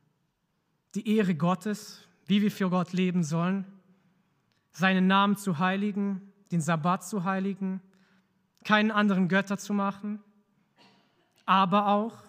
Die 0.95 1.17
Ehre 1.17 1.35
Gottes, 1.35 2.07
wie 2.27 2.43
wir 2.43 2.53
für 2.53 2.71
Gott 2.71 2.93
leben 2.93 3.25
sollen, 3.25 3.67
seinen 4.71 5.09
Namen 5.09 5.37
zu 5.37 5.59
heiligen, 5.59 6.33
den 6.53 6.61
Sabbat 6.61 7.05
zu 7.05 7.25
heiligen, 7.25 7.83
keinen 8.63 8.93
anderen 8.93 9.27
Götter 9.27 9.59
zu 9.59 9.75
machen, 9.75 10.23
aber 11.45 11.89
auch, 11.89 12.23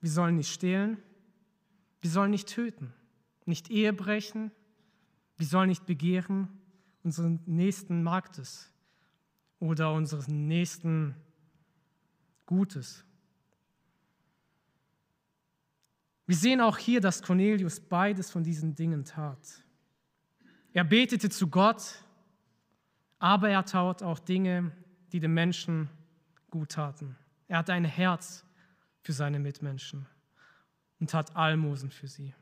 wir 0.00 0.10
sollen 0.10 0.34
nicht 0.34 0.52
stehlen, 0.52 1.00
wir 2.00 2.10
sollen 2.10 2.32
nicht 2.32 2.48
töten, 2.48 2.92
nicht 3.44 3.70
Ehe 3.70 3.92
brechen, 3.92 4.50
wir 5.36 5.46
sollen 5.46 5.68
nicht 5.68 5.86
begehren 5.86 6.57
unseren 7.08 7.40
nächsten 7.46 8.02
Marktes 8.02 8.70
oder 9.60 9.94
unseres 9.94 10.28
nächsten 10.28 11.14
Gutes. 12.44 13.02
Wir 16.26 16.36
sehen 16.36 16.60
auch 16.60 16.76
hier, 16.76 17.00
dass 17.00 17.22
Cornelius 17.22 17.80
beides 17.80 18.30
von 18.30 18.44
diesen 18.44 18.74
Dingen 18.74 19.06
tat. 19.06 19.64
Er 20.74 20.84
betete 20.84 21.30
zu 21.30 21.48
Gott, 21.48 22.04
aber 23.18 23.48
er 23.48 23.64
tat 23.64 24.02
auch 24.02 24.18
Dinge, 24.18 24.70
die 25.10 25.20
dem 25.20 25.32
Menschen 25.32 25.88
gut 26.50 26.72
taten. 26.72 27.16
Er 27.46 27.58
hatte 27.58 27.72
ein 27.72 27.86
Herz 27.86 28.44
für 29.00 29.14
seine 29.14 29.38
Mitmenschen 29.38 30.04
und 31.00 31.08
tat 31.08 31.34
Almosen 31.34 31.90
für 31.90 32.06
sie. 32.06 32.34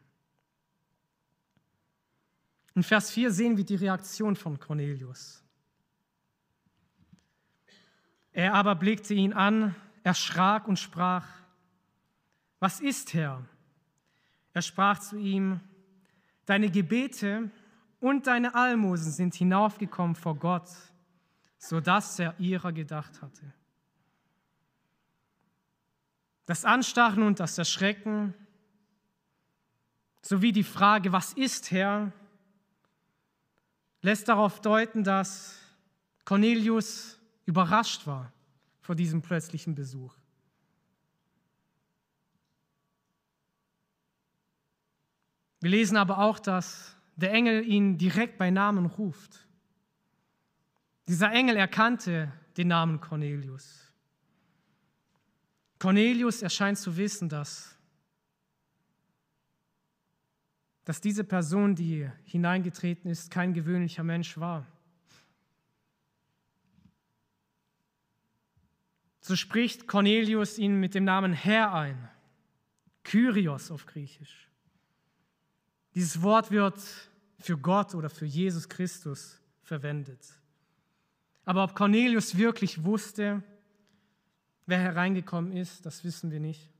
In 2.76 2.82
Vers 2.82 3.10
4 3.10 3.30
sehen 3.30 3.56
wir 3.56 3.64
die 3.64 3.74
Reaktion 3.74 4.36
von 4.36 4.60
Cornelius. 4.60 5.42
Er 8.32 8.52
aber 8.52 8.74
blickte 8.74 9.14
ihn 9.14 9.32
an, 9.32 9.74
erschrak 10.02 10.68
und 10.68 10.78
sprach, 10.78 11.26
was 12.58 12.80
ist, 12.80 13.14
Herr? 13.14 13.42
Er 14.52 14.60
sprach 14.60 14.98
zu 14.98 15.16
ihm, 15.16 15.60
deine 16.44 16.70
Gebete 16.70 17.50
und 17.98 18.26
deine 18.26 18.54
Almosen 18.54 19.10
sind 19.10 19.34
hinaufgekommen 19.34 20.14
vor 20.14 20.36
Gott, 20.36 20.68
sodass 21.56 22.18
er 22.18 22.38
ihrer 22.38 22.74
gedacht 22.74 23.22
hatte. 23.22 23.54
Das 26.44 26.66
Anstarren 26.66 27.22
und 27.22 27.40
das 27.40 27.56
Erschrecken 27.56 28.34
sowie 30.20 30.52
die 30.52 30.62
Frage, 30.62 31.10
was 31.10 31.32
ist 31.32 31.70
Herr, 31.70 32.12
lässt 34.02 34.28
darauf 34.28 34.60
deuten, 34.60 35.04
dass 35.04 35.58
Cornelius 36.24 37.18
überrascht 37.44 38.06
war 38.06 38.32
vor 38.80 38.94
diesem 38.94 39.22
plötzlichen 39.22 39.74
Besuch. 39.74 40.14
Wir 45.60 45.70
lesen 45.70 45.96
aber 45.96 46.18
auch, 46.18 46.38
dass 46.38 46.96
der 47.16 47.32
Engel 47.32 47.66
ihn 47.66 47.98
direkt 47.98 48.38
bei 48.38 48.50
Namen 48.50 48.86
ruft. 48.86 49.46
Dieser 51.08 51.32
Engel 51.32 51.56
erkannte 51.56 52.32
den 52.56 52.68
Namen 52.68 53.00
Cornelius. 53.00 53.86
Cornelius 55.78 56.42
erscheint 56.42 56.78
zu 56.78 56.96
wissen, 56.96 57.28
dass 57.28 57.75
dass 60.86 61.00
diese 61.00 61.24
Person, 61.24 61.74
die 61.74 62.08
hineingetreten 62.22 63.10
ist, 63.10 63.32
kein 63.32 63.52
gewöhnlicher 63.52 64.04
Mensch 64.04 64.38
war. 64.38 64.64
So 69.20 69.34
spricht 69.34 69.88
Cornelius 69.88 70.58
ihn 70.58 70.78
mit 70.78 70.94
dem 70.94 71.02
Namen 71.02 71.32
Herr 71.32 71.74
ein, 71.74 72.08
Kyrios 73.02 73.72
auf 73.72 73.86
Griechisch. 73.86 74.48
Dieses 75.96 76.22
Wort 76.22 76.52
wird 76.52 76.80
für 77.40 77.58
Gott 77.58 77.96
oder 77.96 78.08
für 78.08 78.26
Jesus 78.26 78.68
Christus 78.68 79.40
verwendet. 79.62 80.24
Aber 81.44 81.64
ob 81.64 81.74
Cornelius 81.74 82.36
wirklich 82.36 82.84
wusste, 82.84 83.42
wer 84.66 84.78
hereingekommen 84.78 85.50
ist, 85.50 85.84
das 85.84 86.04
wissen 86.04 86.30
wir 86.30 86.38
nicht. 86.38 86.75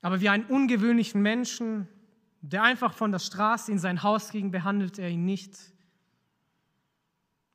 Aber 0.00 0.20
wie 0.20 0.28
einen 0.28 0.44
ungewöhnlichen 0.44 1.20
Menschen, 1.20 1.88
der 2.40 2.62
einfach 2.62 2.92
von 2.92 3.10
der 3.10 3.18
Straße 3.18 3.72
in 3.72 3.78
sein 3.78 4.02
Haus 4.02 4.30
ging, 4.30 4.50
behandelt 4.50 4.98
er 4.98 5.08
ihn 5.08 5.24
nicht. 5.24 5.56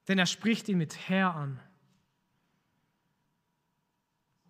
Denn 0.08 0.20
er 0.20 0.26
spricht 0.26 0.68
ihn 0.68 0.78
mit 0.78 1.10
Herr 1.10 1.36
an. 1.36 1.60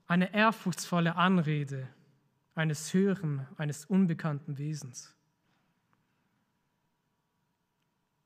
Eine 0.07 0.33
ehrfurchtsvolle 0.33 1.15
Anrede 1.15 1.87
eines 2.55 2.93
höheren, 2.93 3.47
eines 3.57 3.85
unbekannten 3.85 4.57
Wesens. 4.57 5.15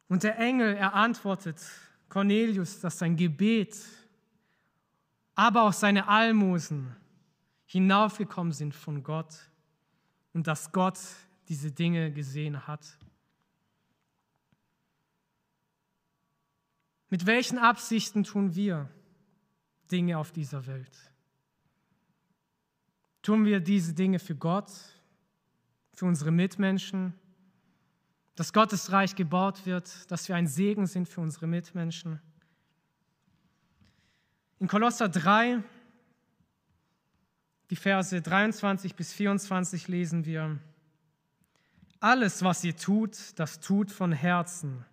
Und 0.07 0.23
der 0.23 0.37
Engel, 0.39 0.75
er 0.75 0.93
antwortet 0.93 1.61
Cornelius, 2.07 2.79
dass 2.79 2.99
sein 2.99 3.17
Gebet, 3.17 3.77
aber 5.35 5.63
auch 5.63 5.73
seine 5.73 6.07
Almosen 6.07 6.95
hinaufgekommen 7.65 8.53
sind 8.53 8.73
von 8.73 9.03
Gott 9.03 9.46
und 10.37 10.45
dass 10.45 10.71
Gott 10.71 10.99
diese 11.49 11.71
Dinge 11.71 12.11
gesehen 12.11 12.67
hat. 12.67 12.99
Mit 17.09 17.25
welchen 17.25 17.57
Absichten 17.57 18.23
tun 18.23 18.53
wir 18.53 18.87
Dinge 19.91 20.19
auf 20.19 20.31
dieser 20.31 20.67
Welt? 20.67 20.95
Tun 23.23 23.45
wir 23.45 23.59
diese 23.59 23.95
Dinge 23.95 24.19
für 24.19 24.35
Gott, 24.35 24.69
für 25.95 26.05
unsere 26.05 26.29
Mitmenschen, 26.29 27.15
dass 28.35 28.53
Gottes 28.53 28.91
Reich 28.91 29.15
gebaut 29.15 29.65
wird, 29.65 30.11
dass 30.11 30.27
wir 30.27 30.35
ein 30.35 30.45
Segen 30.45 30.85
sind 30.85 31.09
für 31.09 31.21
unsere 31.21 31.47
Mitmenschen? 31.47 32.21
In 34.59 34.67
Kolosser 34.67 35.09
3 35.09 35.63
die 37.69 37.75
Verse 37.75 38.21
23 38.21 38.95
bis 38.95 39.13
24 39.13 39.87
lesen 39.87 40.25
wir, 40.25 40.59
alles, 41.99 42.43
was 42.43 42.63
ihr 42.63 42.77
tut, 42.77 43.17
das 43.39 43.59
tut 43.59 43.91
von 43.91 44.11
Herzen, 44.11 44.85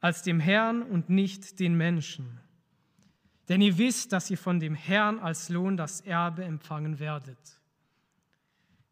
als 0.00 0.22
dem 0.22 0.38
Herrn 0.38 0.82
und 0.82 1.08
nicht 1.08 1.58
den 1.60 1.76
Menschen. 1.76 2.40
Denn 3.48 3.60
ihr 3.60 3.78
wisst, 3.78 4.12
dass 4.12 4.30
ihr 4.30 4.38
von 4.38 4.60
dem 4.60 4.74
Herrn 4.74 5.18
als 5.18 5.48
Lohn 5.48 5.76
das 5.76 6.00
Erbe 6.00 6.44
empfangen 6.44 6.98
werdet. 6.98 7.60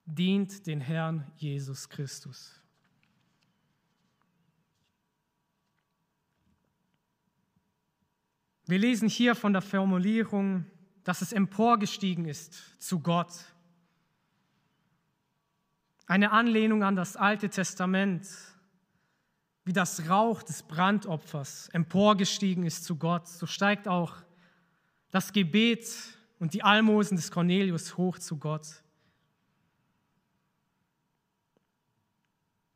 Dient 0.07 0.67
den 0.67 0.81
Herrn 0.81 1.31
Jesus 1.37 1.89
Christus. 1.89 2.61
Wir 8.67 8.79
lesen 8.79 9.09
hier 9.09 9.35
von 9.35 9.53
der 9.53 9.63
Formulierung, 9.63 10.65
dass 11.05 11.23
es 11.23 11.33
emporgestiegen 11.33 12.27
ist 12.27 12.81
zu 12.81 13.01
Gott. 13.01 13.33
Eine 16.07 16.33
Anlehnung 16.33 16.83
an 16.83 16.97
das 16.97 17.17
Alte 17.17 17.49
Testament, 17.49 18.27
wie 19.65 19.73
das 19.73 20.09
Rauch 20.09 20.43
des 20.43 20.63
Brandopfers 20.63 21.69
emporgestiegen 21.69 22.65
ist 22.65 22.85
zu 22.85 22.97
Gott, 22.97 23.29
so 23.29 23.47
steigt 23.47 23.87
auch 23.87 24.17
das 25.11 25.33
Gebet 25.33 25.89
und 26.39 26.55
die 26.55 26.63
Almosen 26.63 27.17
des 27.17 27.31
Cornelius 27.31 27.97
hoch 27.97 28.19
zu 28.19 28.39
Gott. 28.39 28.83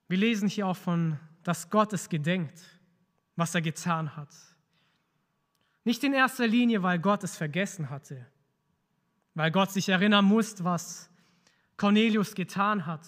Wir 0.07 0.19
lesen 0.19 0.49
hier 0.49 0.67
auch 0.67 0.77
von, 0.77 1.19
dass 1.43 1.71
Gott 1.71 1.93
es 1.93 2.09
gedenkt, 2.09 2.63
was 3.37 3.55
er 3.55 3.63
getan 3.63 4.17
hat. 4.17 4.33
Nicht 5.85 6.03
in 6.03 6.15
erster 6.15 6.47
Linie, 6.47 6.83
weil 6.83 6.99
Gott 6.99 7.23
es 7.25 7.37
vergessen 7.37 7.91
hatte, 7.91 8.27
weil 9.35 9.51
Gott 9.51 9.71
sich 9.71 9.89
erinnern 9.89 10.25
muss, 10.25 10.65
was 10.65 11.11
Cornelius 11.77 12.35
getan 12.35 12.87
hat, 12.87 13.07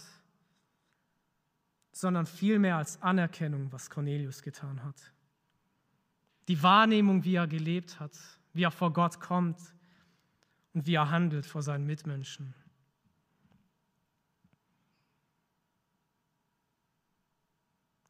sondern 1.93 2.27
vielmehr 2.27 2.77
als 2.77 3.01
Anerkennung, 3.01 3.73
was 3.73 3.89
Cornelius 3.89 4.43
getan 4.43 4.85
hat. 4.85 5.13
Die 6.49 6.63
Wahrnehmung, 6.63 7.25
wie 7.25 7.37
er 7.37 7.47
gelebt 7.47 7.99
hat, 7.99 8.17
wie 8.53 8.65
er 8.65 8.71
vor 8.71 8.93
Gott 8.93 9.21
kommt 9.21 9.59
und 10.75 10.87
wie 10.87 10.95
er 10.95 11.11
handelt 11.11 11.47
vor 11.47 11.63
seinen 11.63 11.87
Mitmenschen. 11.87 12.55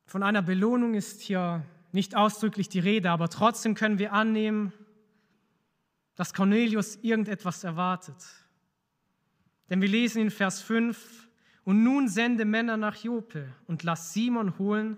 Von 0.07 0.22
einer 0.22 0.42
Belohnung 0.42 0.94
ist 0.94 1.20
hier 1.20 1.64
nicht 1.92 2.16
ausdrücklich 2.16 2.68
die 2.68 2.81
Rede, 2.81 3.11
aber 3.11 3.29
trotzdem 3.29 3.75
können 3.75 3.99
wir 3.99 4.12
annehmen, 4.12 4.72
dass 6.14 6.35
Cornelius 6.35 6.96
irgendetwas 6.96 7.64
erwartet. 7.64 8.25
Denn 9.68 9.81
wir 9.81 9.88
lesen 9.88 10.22
in 10.22 10.31
Vers 10.31 10.62
5, 10.62 11.27
und 11.66 11.83
nun 11.83 12.09
sende 12.09 12.44
Männer 12.44 12.77
nach 12.77 12.94
Jope 12.94 13.53
und 13.66 13.83
lass 13.83 14.12
Simon 14.12 14.57
holen 14.57 14.96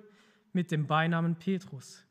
mit 0.52 0.70
dem 0.70 0.86
Beinamen 0.86 1.34
Petrus. 1.34 2.04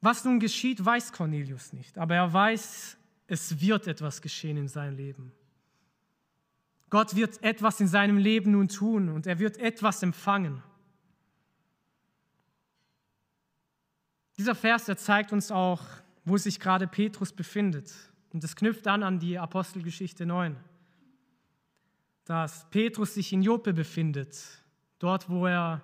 Was 0.00 0.24
nun 0.24 0.38
geschieht, 0.38 0.84
weiß 0.84 1.12
Cornelius 1.12 1.72
nicht, 1.72 1.98
aber 1.98 2.14
er 2.14 2.32
weiß, 2.32 2.96
es 3.26 3.60
wird 3.60 3.88
etwas 3.88 4.22
geschehen 4.22 4.56
in 4.58 4.68
seinem 4.68 4.96
Leben. 4.96 5.32
Gott 6.94 7.16
wird 7.16 7.42
etwas 7.42 7.80
in 7.80 7.88
seinem 7.88 8.18
Leben 8.18 8.52
nun 8.52 8.68
tun 8.68 9.08
und 9.08 9.26
er 9.26 9.40
wird 9.40 9.56
etwas 9.56 10.00
empfangen. 10.04 10.62
Dieser 14.38 14.54
Vers, 14.54 14.84
der 14.84 14.96
zeigt 14.96 15.32
uns 15.32 15.50
auch, 15.50 15.82
wo 16.24 16.36
sich 16.36 16.60
gerade 16.60 16.86
Petrus 16.86 17.32
befindet. 17.32 17.92
Und 18.32 18.44
das 18.44 18.54
knüpft 18.54 18.86
an 18.86 19.02
an 19.02 19.18
die 19.18 19.40
Apostelgeschichte 19.40 20.24
9. 20.24 20.56
Dass 22.26 22.70
Petrus 22.70 23.14
sich 23.14 23.32
in 23.32 23.42
Joppe 23.42 23.72
befindet, 23.72 24.62
dort, 25.00 25.28
wo 25.28 25.48
er 25.48 25.82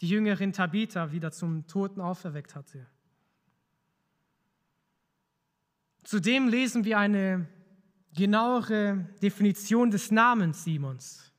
die 0.00 0.08
Jüngerin 0.08 0.52
Tabitha 0.52 1.10
wieder 1.10 1.32
zum 1.32 1.66
Toten 1.66 2.00
auferweckt 2.00 2.54
hatte. 2.54 2.86
Zudem 6.04 6.46
lesen 6.46 6.84
wir 6.84 7.00
eine 7.00 7.48
genauere 8.16 9.06
Definition 9.22 9.90
des 9.90 10.10
Namens 10.10 10.64
Simons. 10.64 11.32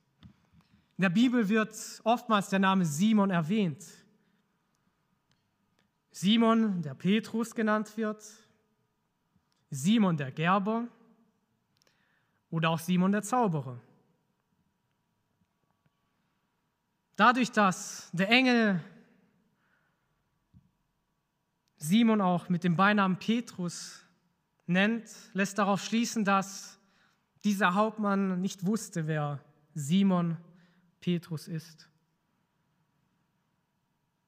In 0.96 1.02
der 1.02 1.10
Bibel 1.10 1.48
wird 1.48 1.74
oftmals 2.04 2.48
der 2.48 2.60
Name 2.60 2.84
Simon 2.84 3.30
erwähnt. 3.30 3.84
Simon, 6.10 6.80
der 6.82 6.94
Petrus 6.94 7.54
genannt 7.54 7.96
wird, 7.96 8.24
Simon 9.70 10.16
der 10.16 10.32
Gerber 10.32 10.88
oder 12.50 12.70
auch 12.70 12.78
Simon 12.78 13.12
der 13.12 13.22
Zauberer. 13.22 13.78
Dadurch, 17.16 17.50
dass 17.50 18.08
der 18.12 18.28
Engel 18.30 18.80
Simon 21.76 22.20
auch 22.20 22.48
mit 22.48 22.64
dem 22.64 22.76
Beinamen 22.76 23.18
Petrus 23.18 24.04
nennt, 24.68 25.08
lässt 25.32 25.58
darauf 25.58 25.82
schließen, 25.82 26.24
dass 26.24 26.78
dieser 27.44 27.74
Hauptmann 27.74 28.40
nicht 28.40 28.66
wusste, 28.66 29.06
wer 29.06 29.40
Simon 29.74 30.36
Petrus 31.00 31.48
ist. 31.48 31.88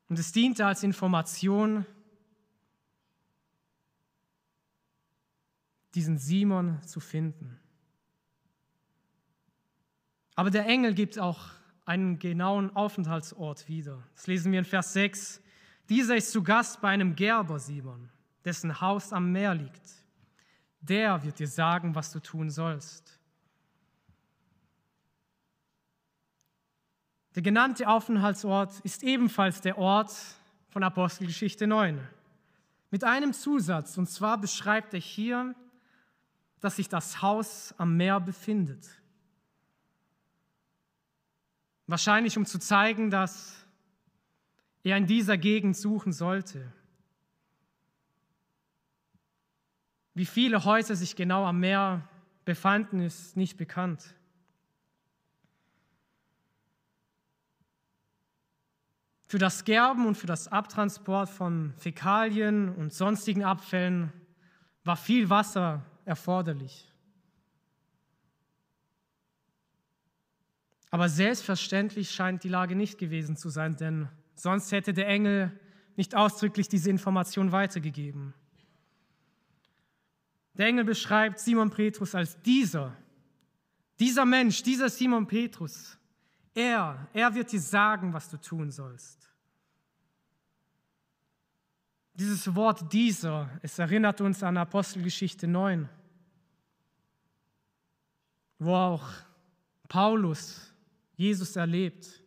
Und 0.08 0.18
es 0.18 0.32
diente 0.32 0.66
als 0.66 0.82
Information, 0.82 1.84
diesen 5.94 6.18
Simon 6.18 6.82
zu 6.82 7.00
finden. 7.00 7.58
Aber 10.36 10.50
der 10.50 10.66
Engel 10.66 10.94
gibt 10.94 11.18
auch 11.18 11.50
einen 11.84 12.18
genauen 12.18 12.74
Aufenthaltsort 12.74 13.68
wieder. 13.68 14.02
Das 14.14 14.26
lesen 14.26 14.52
wir 14.52 14.60
in 14.60 14.64
Vers 14.64 14.92
6. 14.92 15.42
Dieser 15.88 16.16
ist 16.16 16.30
zu 16.30 16.42
Gast 16.42 16.80
bei 16.80 16.88
einem 16.88 17.16
Gerber 17.16 17.58
Simon, 17.58 18.08
dessen 18.44 18.80
Haus 18.80 19.12
am 19.12 19.32
Meer 19.32 19.54
liegt 19.54 19.99
der 20.80 21.22
wird 21.22 21.38
dir 21.38 21.48
sagen, 21.48 21.94
was 21.94 22.12
du 22.12 22.20
tun 22.20 22.50
sollst. 22.50 23.18
Der 27.34 27.42
genannte 27.42 27.88
Aufenthaltsort 27.88 28.80
ist 28.80 29.02
ebenfalls 29.02 29.60
der 29.60 29.78
Ort 29.78 30.12
von 30.70 30.82
Apostelgeschichte 30.82 31.66
9. 31.66 32.00
Mit 32.90 33.04
einem 33.04 33.32
Zusatz, 33.32 33.96
und 33.98 34.08
zwar 34.08 34.38
beschreibt 34.38 34.94
er 34.94 35.00
hier, 35.00 35.54
dass 36.60 36.76
sich 36.76 36.88
das 36.88 37.22
Haus 37.22 37.74
am 37.78 37.96
Meer 37.96 38.20
befindet. 38.20 38.88
Wahrscheinlich 41.86 42.36
um 42.36 42.46
zu 42.46 42.58
zeigen, 42.58 43.10
dass 43.10 43.64
er 44.82 44.96
in 44.96 45.06
dieser 45.06 45.38
Gegend 45.38 45.76
suchen 45.76 46.12
sollte. 46.12 46.72
Wie 50.14 50.26
viele 50.26 50.64
Häuser 50.64 50.96
sich 50.96 51.16
genau 51.16 51.44
am 51.44 51.60
Meer 51.60 52.08
befanden, 52.44 53.00
ist 53.00 53.36
nicht 53.36 53.56
bekannt. 53.56 54.14
Für 59.28 59.38
das 59.38 59.64
Gerben 59.64 60.06
und 60.06 60.16
für 60.16 60.26
das 60.26 60.48
Abtransport 60.48 61.28
von 61.28 61.72
Fäkalien 61.76 62.74
und 62.74 62.92
sonstigen 62.92 63.44
Abfällen 63.44 64.12
war 64.82 64.96
viel 64.96 65.30
Wasser 65.30 65.86
erforderlich. 66.04 66.90
Aber 70.90 71.08
selbstverständlich 71.08 72.10
scheint 72.10 72.42
die 72.42 72.48
Lage 72.48 72.74
nicht 72.74 72.98
gewesen 72.98 73.36
zu 73.36 73.48
sein, 73.48 73.76
denn 73.76 74.08
sonst 74.34 74.72
hätte 74.72 74.92
der 74.92 75.06
Engel 75.06 75.52
nicht 75.94 76.16
ausdrücklich 76.16 76.68
diese 76.68 76.90
Information 76.90 77.52
weitergegeben. 77.52 78.34
Der 80.54 80.66
Engel 80.66 80.84
beschreibt 80.84 81.38
Simon 81.38 81.70
Petrus 81.70 82.14
als 82.14 82.40
dieser, 82.42 82.96
dieser 83.98 84.24
Mensch, 84.24 84.62
dieser 84.62 84.88
Simon 84.88 85.26
Petrus. 85.26 85.98
Er, 86.54 87.08
er 87.12 87.34
wird 87.34 87.52
dir 87.52 87.60
sagen, 87.60 88.12
was 88.12 88.28
du 88.28 88.36
tun 88.36 88.70
sollst. 88.70 89.30
Dieses 92.14 92.54
Wort 92.54 92.92
dieser, 92.92 93.48
es 93.62 93.78
erinnert 93.78 94.20
uns 94.20 94.42
an 94.42 94.56
Apostelgeschichte 94.56 95.46
9, 95.46 95.88
wo 98.58 98.74
auch 98.74 99.08
Paulus 99.88 100.74
Jesus 101.14 101.56
erlebt. 101.56 102.22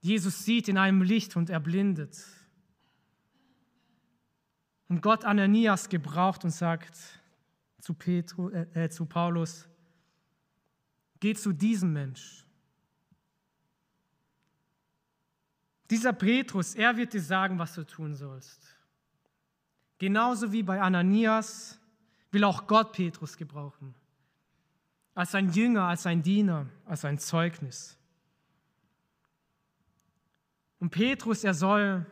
Jesus 0.00 0.44
sieht 0.44 0.68
in 0.68 0.78
einem 0.78 1.02
Licht 1.02 1.36
und 1.36 1.50
erblindet. 1.50 2.16
Und 4.88 5.02
Gott 5.02 5.24
Ananias 5.24 5.88
gebraucht 5.88 6.44
und 6.44 6.50
sagt 6.50 6.96
zu, 7.80 7.94
Petru, 7.94 8.50
äh, 8.50 8.84
äh, 8.84 8.88
zu 8.88 9.06
Paulus, 9.06 9.68
geh 11.20 11.34
zu 11.34 11.52
diesem 11.52 11.92
Mensch. 11.92 12.44
Dieser 15.90 16.12
Petrus, 16.12 16.74
er 16.74 16.96
wird 16.96 17.12
dir 17.12 17.22
sagen, 17.22 17.58
was 17.58 17.74
du 17.74 17.84
tun 17.84 18.14
sollst. 18.14 18.76
Genauso 19.98 20.52
wie 20.52 20.62
bei 20.62 20.80
Ananias 20.80 21.78
will 22.30 22.44
auch 22.44 22.66
Gott 22.66 22.92
Petrus 22.92 23.36
gebrauchen. 23.36 23.94
Als 25.14 25.34
ein 25.34 25.50
Jünger, 25.50 25.84
als 25.84 26.06
ein 26.06 26.22
Diener, 26.22 26.66
als 26.84 27.04
ein 27.04 27.18
Zeugnis. 27.18 27.96
Und 30.78 30.90
Petrus, 30.90 31.44
er 31.44 31.54
soll 31.54 32.04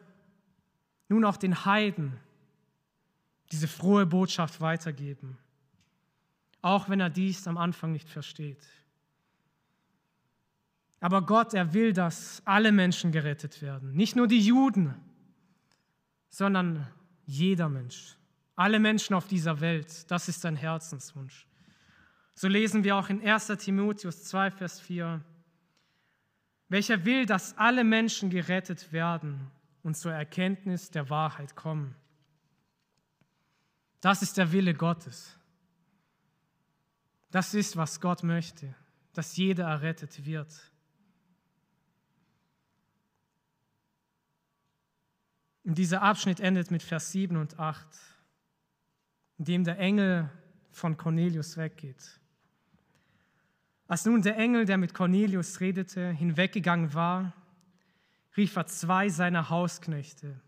nun 1.08 1.24
auch 1.24 1.36
den 1.36 1.64
Heiden 1.64 2.18
diese 3.54 3.68
frohe 3.68 4.04
Botschaft 4.04 4.60
weitergeben, 4.60 5.38
auch 6.60 6.88
wenn 6.88 6.98
er 6.98 7.08
dies 7.08 7.46
am 7.46 7.56
Anfang 7.56 7.92
nicht 7.92 8.08
versteht. 8.08 8.66
Aber 10.98 11.22
Gott, 11.22 11.54
er 11.54 11.72
will, 11.72 11.92
dass 11.92 12.42
alle 12.44 12.72
Menschen 12.72 13.12
gerettet 13.12 13.62
werden, 13.62 13.92
nicht 13.92 14.16
nur 14.16 14.26
die 14.26 14.40
Juden, 14.40 14.94
sondern 16.30 16.84
jeder 17.26 17.68
Mensch, 17.68 18.16
alle 18.56 18.80
Menschen 18.80 19.14
auf 19.14 19.28
dieser 19.28 19.60
Welt, 19.60 20.10
das 20.10 20.28
ist 20.28 20.40
sein 20.40 20.56
Herzenswunsch. 20.56 21.46
So 22.34 22.48
lesen 22.48 22.82
wir 22.82 22.96
auch 22.96 23.08
in 23.08 23.24
1 23.24 23.46
Timotheus 23.58 24.24
2, 24.24 24.50
Vers 24.50 24.80
4, 24.80 25.22
welcher 26.68 27.04
will, 27.04 27.24
dass 27.24 27.56
alle 27.56 27.84
Menschen 27.84 28.30
gerettet 28.30 28.92
werden 28.92 29.48
und 29.84 29.96
zur 29.96 30.12
Erkenntnis 30.12 30.90
der 30.90 31.08
Wahrheit 31.08 31.54
kommen. 31.54 31.94
Das 34.04 34.20
ist 34.20 34.36
der 34.36 34.52
Wille 34.52 34.74
Gottes. 34.74 35.34
Das 37.30 37.54
ist, 37.54 37.74
was 37.78 38.02
Gott 38.02 38.22
möchte, 38.22 38.74
dass 39.14 39.38
jeder 39.38 39.64
errettet 39.64 40.26
wird. 40.26 40.70
Und 45.64 45.78
dieser 45.78 46.02
Abschnitt 46.02 46.38
endet 46.38 46.70
mit 46.70 46.82
Vers 46.82 47.12
7 47.12 47.38
und 47.38 47.58
8, 47.58 47.86
in 49.38 49.46
dem 49.46 49.64
der 49.64 49.78
Engel 49.78 50.28
von 50.70 50.98
Cornelius 50.98 51.56
weggeht. 51.56 52.20
Als 53.88 54.04
nun 54.04 54.20
der 54.20 54.36
Engel, 54.36 54.66
der 54.66 54.76
mit 54.76 54.92
Cornelius 54.92 55.60
redete, 55.60 56.10
hinweggegangen 56.10 56.92
war, 56.92 57.32
rief 58.36 58.54
er 58.54 58.66
zwei 58.66 59.08
seiner 59.08 59.48
Hausknechte 59.48 60.42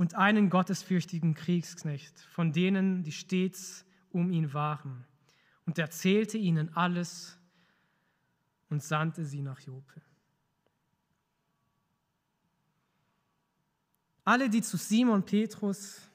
und 0.00 0.14
einen 0.14 0.48
gottesfürchtigen 0.48 1.34
Kriegsknecht, 1.34 2.18
von 2.20 2.54
denen, 2.54 3.02
die 3.02 3.12
stets 3.12 3.84
um 4.10 4.30
ihn 4.30 4.54
waren, 4.54 5.04
und 5.66 5.78
erzählte 5.78 6.38
ihnen 6.38 6.74
alles 6.74 7.38
und 8.70 8.82
sandte 8.82 9.26
sie 9.26 9.42
nach 9.42 9.60
Jope. 9.60 10.00
Alle, 14.24 14.48
die 14.48 14.62
zu 14.62 14.78
Simon 14.78 15.22
Petrus 15.26 16.10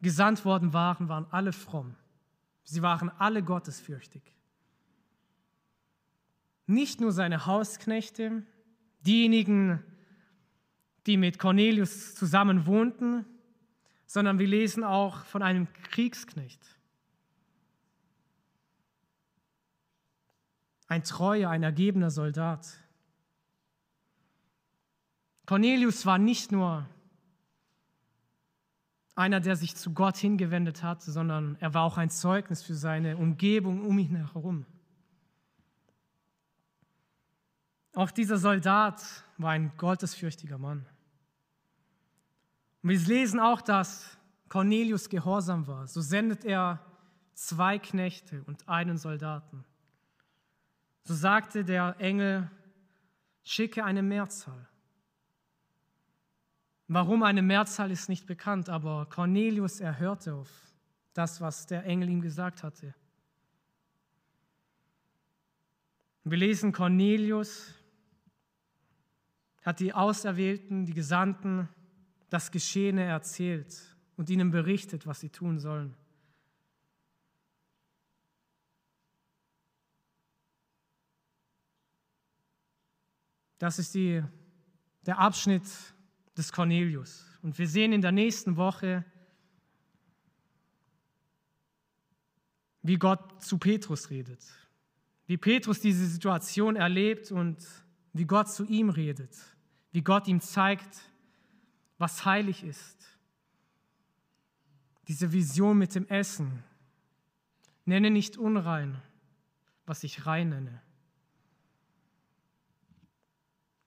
gesandt 0.00 0.44
worden 0.44 0.72
waren, 0.72 1.08
waren 1.08 1.26
alle 1.30 1.52
fromm. 1.52 1.94
Sie 2.64 2.82
waren 2.82 3.10
alle 3.10 3.44
gottesfürchtig. 3.44 4.34
Nicht 6.66 7.00
nur 7.00 7.12
seine 7.12 7.46
Hausknechte, 7.46 8.42
diejenigen, 9.02 9.84
die 9.84 9.95
mit 11.14 11.38
Cornelius 11.38 12.14
zusammen 12.16 12.66
wohnten, 12.66 13.24
sondern 14.06 14.38
wir 14.38 14.46
lesen 14.46 14.82
auch 14.82 15.24
von 15.26 15.42
einem 15.42 15.68
Kriegsknecht. 15.90 16.60
Ein 20.88 21.04
treuer, 21.04 21.50
ein 21.50 21.62
ergebener 21.62 22.10
Soldat. 22.10 22.66
Cornelius 25.46 26.06
war 26.06 26.18
nicht 26.18 26.50
nur 26.50 26.88
einer, 29.14 29.40
der 29.40 29.56
sich 29.56 29.76
zu 29.76 29.94
Gott 29.94 30.16
hingewendet 30.16 30.82
hat, 30.82 31.02
sondern 31.02 31.56
er 31.60 31.72
war 31.72 31.84
auch 31.84 31.96
ein 31.96 32.10
Zeugnis 32.10 32.62
für 32.62 32.74
seine 32.74 33.16
Umgebung 33.16 33.84
um 33.84 33.98
ihn 33.98 34.16
herum. 34.16 34.66
Auch 37.94 38.10
dieser 38.10 38.36
Soldat 38.36 39.02
war 39.38 39.52
ein 39.52 39.72
gottesfürchtiger 39.78 40.58
Mann. 40.58 40.86
Und 42.86 42.92
wir 42.92 43.00
lesen 43.00 43.40
auch, 43.40 43.62
dass 43.62 44.16
Cornelius 44.48 45.08
gehorsam 45.08 45.66
war. 45.66 45.88
So 45.88 46.00
sendet 46.00 46.44
er 46.44 46.78
zwei 47.34 47.80
Knechte 47.80 48.44
und 48.44 48.68
einen 48.68 48.96
Soldaten. 48.96 49.64
So 51.02 51.12
sagte 51.12 51.64
der 51.64 51.96
Engel, 51.98 52.48
schicke 53.42 53.84
eine 53.84 54.04
Mehrzahl. 54.04 54.68
Warum 56.86 57.24
eine 57.24 57.42
Mehrzahl 57.42 57.90
ist 57.90 58.08
nicht 58.08 58.24
bekannt, 58.24 58.68
aber 58.68 59.06
Cornelius 59.06 59.80
erhörte 59.80 60.34
auf 60.34 60.48
das, 61.12 61.40
was 61.40 61.66
der 61.66 61.84
Engel 61.86 62.08
ihm 62.08 62.20
gesagt 62.20 62.62
hatte. 62.62 62.94
Wir 66.22 66.38
lesen, 66.38 66.70
Cornelius 66.70 67.74
hat 69.62 69.80
die 69.80 69.92
Auserwählten, 69.92 70.86
die 70.86 70.94
Gesandten, 70.94 71.68
das 72.28 72.50
Geschehene 72.50 73.04
erzählt 73.04 73.96
und 74.16 74.30
ihnen 74.30 74.50
berichtet, 74.50 75.06
was 75.06 75.20
sie 75.20 75.30
tun 75.30 75.58
sollen. 75.58 75.94
Das 83.58 83.78
ist 83.78 83.94
die, 83.94 84.22
der 85.06 85.18
Abschnitt 85.18 85.64
des 86.36 86.52
Cornelius. 86.52 87.24
Und 87.42 87.58
wir 87.58 87.68
sehen 87.68 87.92
in 87.92 88.02
der 88.02 88.12
nächsten 88.12 88.56
Woche, 88.56 89.04
wie 92.82 92.96
Gott 92.96 93.42
zu 93.42 93.58
Petrus 93.58 94.10
redet, 94.10 94.44
wie 95.26 95.36
Petrus 95.36 95.80
diese 95.80 96.06
Situation 96.06 96.76
erlebt 96.76 97.32
und 97.32 97.58
wie 98.12 98.26
Gott 98.26 98.48
zu 98.48 98.64
ihm 98.64 98.90
redet, 98.90 99.36
wie 99.92 100.02
Gott 100.02 100.28
ihm 100.28 100.40
zeigt, 100.40 101.10
was 101.98 102.24
heilig 102.24 102.62
ist. 102.62 103.18
Diese 105.08 105.32
Vision 105.32 105.78
mit 105.78 105.94
dem 105.94 106.06
Essen. 106.08 106.64
Nenne 107.84 108.10
nicht 108.10 108.36
unrein, 108.36 109.00
was 109.86 110.02
ich 110.02 110.26
rein 110.26 110.48
nenne. 110.48 110.82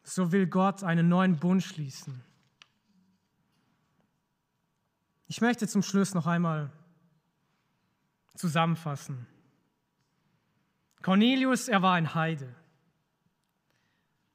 So 0.04 0.32
will 0.32 0.48
Gott 0.48 0.84
einen 0.84 1.10
neuen 1.10 1.38
Bund 1.38 1.62
schließen. 1.62 2.24
Ich 5.28 5.42
möchte 5.42 5.68
zum 5.68 5.84
Schluss 5.84 6.16
noch 6.16 6.26
einmal 6.26 6.72
zusammenfassen. 8.36 9.28
Cornelius, 11.02 11.68
er 11.68 11.82
war 11.82 11.94
ein 11.94 12.16
Heide. 12.16 12.56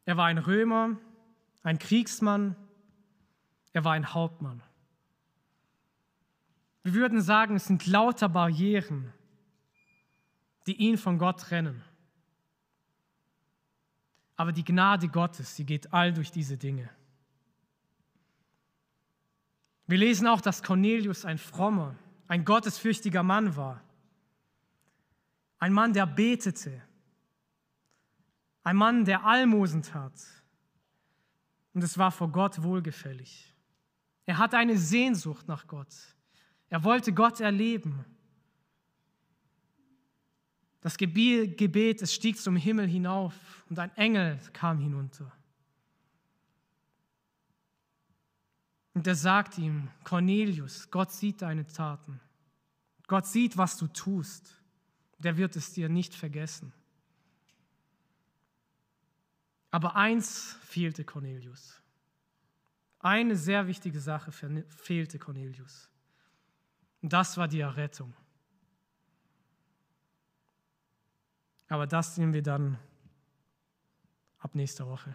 Er 0.04 0.16
war 0.16 0.26
ein 0.26 0.38
Römer, 0.38 0.98
ein 1.62 1.78
Kriegsmann, 1.78 2.54
er 3.74 3.84
war 3.84 3.92
ein 3.92 4.14
Hauptmann. 4.14 4.62
Wir 6.84 6.94
würden 6.94 7.20
sagen, 7.20 7.56
es 7.56 7.66
sind 7.66 7.86
lauter 7.86 8.28
Barrieren, 8.28 9.12
die 10.66 10.76
ihn 10.76 10.96
von 10.96 11.18
Gott 11.18 11.40
trennen. 11.40 11.82
Aber 14.36 14.52
die 14.52 14.64
Gnade 14.64 15.08
Gottes, 15.08 15.56
sie 15.56 15.66
geht 15.66 15.92
all 15.92 16.12
durch 16.12 16.30
diese 16.30 16.56
Dinge. 16.56 16.88
Wir 19.86 19.98
lesen 19.98 20.28
auch, 20.28 20.40
dass 20.40 20.62
Cornelius 20.62 21.24
ein 21.24 21.38
frommer, 21.38 21.96
ein 22.28 22.44
gottesfürchtiger 22.44 23.22
Mann 23.22 23.56
war. 23.56 23.82
Ein 25.58 25.72
Mann, 25.72 25.92
der 25.92 26.06
betete. 26.06 26.80
Ein 28.62 28.76
Mann, 28.76 29.04
der 29.04 29.24
Almosen 29.24 29.82
tat. 29.82 30.12
Und 31.72 31.82
es 31.82 31.98
war 31.98 32.12
vor 32.12 32.30
Gott 32.30 32.62
wohlgefällig. 32.62 33.53
Er 34.26 34.38
hatte 34.38 34.56
eine 34.56 34.78
Sehnsucht 34.78 35.48
nach 35.48 35.66
Gott. 35.66 35.94
Er 36.70 36.82
wollte 36.84 37.12
Gott 37.12 37.40
erleben. 37.40 38.04
Das 40.80 40.96
Gebet, 40.98 42.02
es 42.02 42.12
stieg 42.12 42.38
zum 42.38 42.56
Himmel 42.56 42.86
hinauf 42.86 43.34
und 43.70 43.78
ein 43.78 43.94
Engel 43.96 44.38
kam 44.52 44.78
hinunter. 44.78 45.32
Und 48.92 49.06
er 49.06 49.14
sagt 49.14 49.58
ihm, 49.58 49.88
Cornelius, 50.04 50.90
Gott 50.90 51.10
sieht 51.10 51.42
deine 51.42 51.66
Taten. 51.66 52.20
Gott 53.06 53.26
sieht, 53.26 53.56
was 53.56 53.76
du 53.76 53.88
tust. 53.88 54.54
Der 55.18 55.36
wird 55.36 55.56
es 55.56 55.72
dir 55.72 55.88
nicht 55.88 56.14
vergessen. 56.14 56.72
Aber 59.70 59.96
eins 59.96 60.56
fehlte 60.62 61.04
Cornelius. 61.04 61.82
Eine 63.04 63.36
sehr 63.36 63.66
wichtige 63.66 64.00
Sache 64.00 64.32
fehlte 64.32 65.18
Cornelius. 65.18 65.90
Und 67.02 67.12
das 67.12 67.36
war 67.36 67.46
die 67.46 67.60
Errettung. 67.60 68.14
Aber 71.68 71.86
das 71.86 72.14
sehen 72.14 72.32
wir 72.32 72.42
dann 72.42 72.78
ab 74.38 74.54
nächster 74.54 74.86
Woche. 74.86 75.14